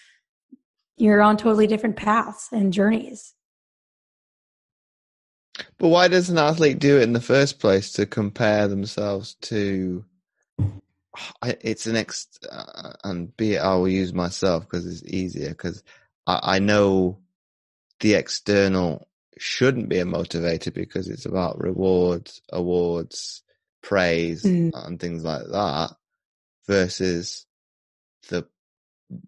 [0.96, 3.34] you're on totally different paths and journeys
[5.78, 10.04] But why does an athlete do it in the first place to compare themselves to?
[11.44, 15.82] It's an ex, uh, and be it I will use myself because it's easier because
[16.26, 17.18] I, I know
[18.00, 19.06] the external
[19.38, 23.42] shouldn't be a motivator because it's about rewards, awards,
[23.84, 24.70] praise, mm.
[24.74, 25.90] and things like that
[26.66, 27.46] versus
[28.28, 28.46] the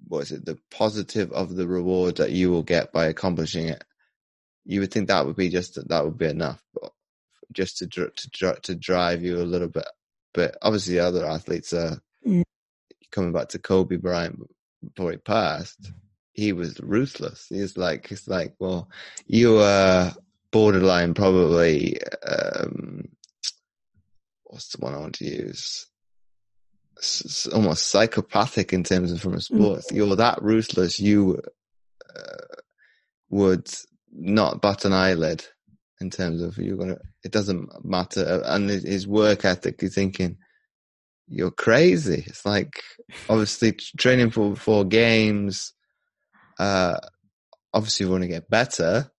[0.09, 3.85] what is it the positive of the reward that you will get by accomplishing it
[4.65, 6.93] you would think that would be just that that would be enough but
[7.53, 9.87] just to to to drive you a little bit
[10.35, 12.43] but obviously other athletes are mm.
[13.11, 14.41] coming back to Kobe Bryant
[14.83, 15.93] before he passed
[16.33, 18.89] he was ruthless he's like it's like well
[19.27, 20.13] you are
[20.51, 23.09] borderline probably um
[24.47, 25.87] what's the one I want to use
[26.97, 29.81] It's almost psychopathic in terms of from a sport.
[29.91, 29.97] Mm.
[29.97, 31.41] You're that ruthless, you
[32.15, 32.57] uh,
[33.31, 33.69] would
[34.13, 35.45] not bat an eyelid
[36.01, 36.99] in terms of you're gonna.
[37.25, 39.83] It doesn't matter, and his work ethic.
[39.83, 40.39] You're thinking
[41.29, 42.25] you're crazy.
[42.27, 42.83] It's like
[43.29, 45.73] obviously training for for games.
[46.59, 46.99] Uh,
[47.73, 49.11] obviously, you want to get better.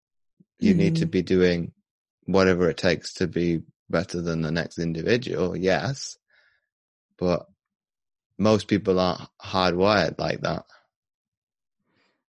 [0.60, 0.78] You mm.
[0.78, 1.12] need to mm-hmm.
[1.12, 1.72] be doing
[2.26, 5.56] whatever it takes to be better than the next individual.
[5.56, 6.18] Yes,
[7.18, 7.46] but
[8.38, 10.66] most people aren't hardwired like that.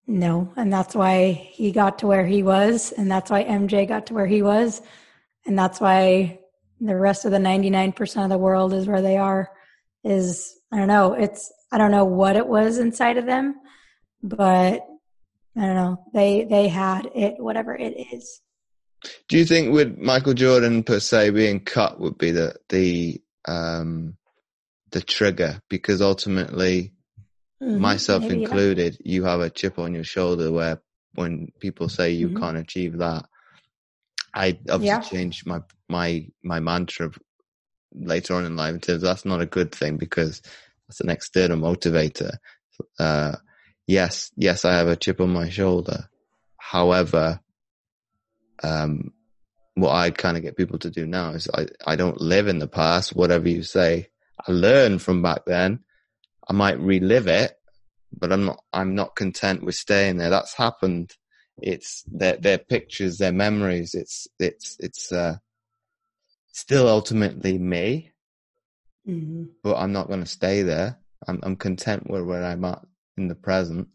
[0.06, 4.06] No, and that's why he got to where he was, and that's why MJ got
[4.06, 4.80] to where he was,
[5.44, 6.40] and that's why
[6.80, 9.50] the rest of the 99% of the world is where they are.
[10.04, 13.56] Is I don't know, it's I don't know what it was inside of them,
[14.22, 14.86] but
[15.56, 16.04] I don't know.
[16.14, 18.40] They they had it, whatever it is.
[19.28, 24.16] Do you think with Michael Jordan per se being cut would be the the um
[24.90, 26.92] the trigger because ultimately,
[27.62, 27.80] mm-hmm.
[27.80, 30.80] myself included, you have a chip on your shoulder where
[31.14, 32.38] when people say you mm-hmm.
[32.38, 33.26] can't achieve that,
[34.34, 35.01] I obviously yeah.
[35.01, 37.11] changed my my my mantra
[37.94, 40.42] later on in life in terms that's not a good thing because
[40.86, 42.36] that's an external motivator.
[42.99, 43.36] Uh,
[43.86, 46.09] yes, yes, I have a chip on my shoulder.
[46.57, 47.40] However,
[48.62, 49.12] um,
[49.74, 52.59] what I kind of get people to do now is I, I don't live in
[52.59, 53.14] the past.
[53.14, 54.09] Whatever you say,
[54.46, 55.80] I learn from back then.
[56.48, 57.52] I might relive it,
[58.12, 60.30] but I'm not, I'm not content with staying there.
[60.30, 61.14] That's happened.
[61.61, 63.94] It's their, their pictures, their memories.
[63.94, 65.36] It's, it's, it's, uh,
[66.52, 68.11] still ultimately me,
[69.06, 69.44] mm-hmm.
[69.62, 70.98] but I'm not going to stay there.
[71.26, 72.82] I'm, I'm content with where I'm at
[73.16, 73.88] in the present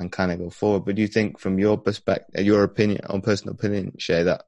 [0.00, 0.84] and kind of go forward.
[0.84, 4.44] But do you think from your perspective, your opinion, on personal opinion, Shay, that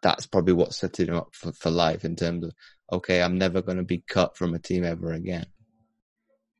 [0.00, 2.52] that's probably what setting him up for, for life in terms of
[2.92, 5.46] okay, I'm never going to be cut from a team ever again.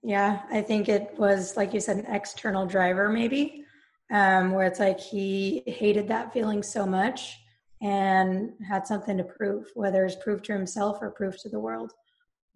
[0.02, 3.64] Yeah, I think it was like you said, an external driver maybe,
[4.10, 7.38] um, where it's like he hated that feeling so much
[7.80, 11.92] and had something to prove, whether it's proof to himself or proof to the world.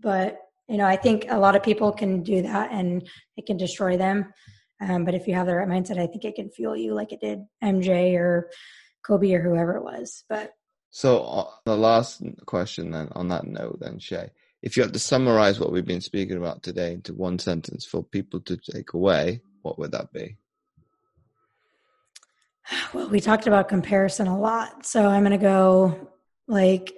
[0.01, 3.57] But you know, I think a lot of people can do that and it can
[3.57, 4.33] destroy them.
[4.81, 7.13] Um, but if you have the right mindset, I think it can fuel you like
[7.13, 8.51] it did MJ or
[9.03, 10.25] Kobe or whoever it was.
[10.29, 10.53] But
[10.91, 14.31] so uh, the last question then on that note then Shay,
[14.63, 18.03] if you had to summarize what we've been speaking about today into one sentence for
[18.03, 20.37] people to take away, what would that be?
[22.93, 24.85] Well, we talked about comparison a lot.
[24.85, 26.11] So I'm going to go
[26.49, 26.93] like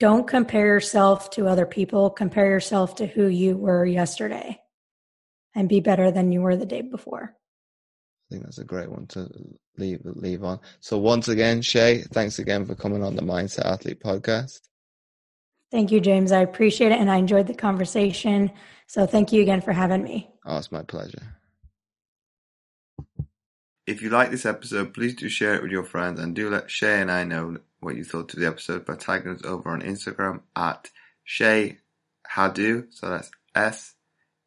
[0.00, 4.60] don't compare yourself to other people, compare yourself to who you were yesterday
[5.54, 7.36] and be better than you were the day before.
[8.30, 9.28] I think that's a great one to
[9.76, 10.60] leave leave on.
[10.80, 14.60] So once again, Shay, thanks again for coming on the Mindset Athlete podcast.
[15.70, 16.32] Thank you, James.
[16.32, 18.52] I appreciate it and I enjoyed the conversation.
[18.86, 20.30] So thank you again for having me.
[20.44, 21.36] Oh, it's my pleasure.
[23.86, 26.70] If you like this episode, please do share it with your friends and do let
[26.70, 29.82] Shay and I know what you thought of the episode by tagging us over on
[29.82, 30.90] Instagram at
[31.24, 31.78] Shay
[32.26, 32.86] Haddow.
[32.90, 33.94] So that's S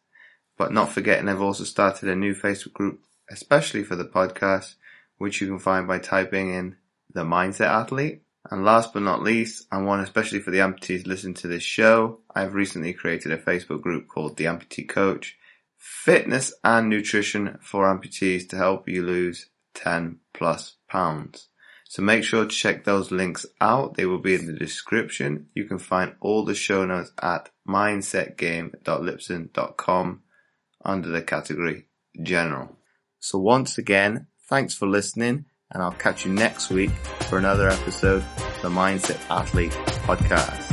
[0.57, 3.01] But not forgetting I've also started a new Facebook group,
[3.31, 4.77] especially for the podcast,
[5.19, 6.77] which you can find by typing in
[7.13, 8.23] the Mindset Athlete.
[8.51, 12.19] And last but not least, and one especially for the amputees listening to this show,
[12.35, 15.37] I've recently created a Facebook group called The Amputee Coach,
[15.77, 21.49] fitness and nutrition for amputees to help you lose 10 plus pounds.
[21.89, 23.95] So make sure to check those links out.
[23.95, 25.49] They will be in the description.
[25.55, 30.23] You can find all the show notes at mindsetgame.libsyn.com
[30.85, 31.87] under the category
[32.23, 32.77] general.
[33.21, 36.91] So once again, thanks for listening and I'll catch you next week
[37.29, 39.73] for another episode of the Mindset Athlete
[40.07, 40.72] podcast.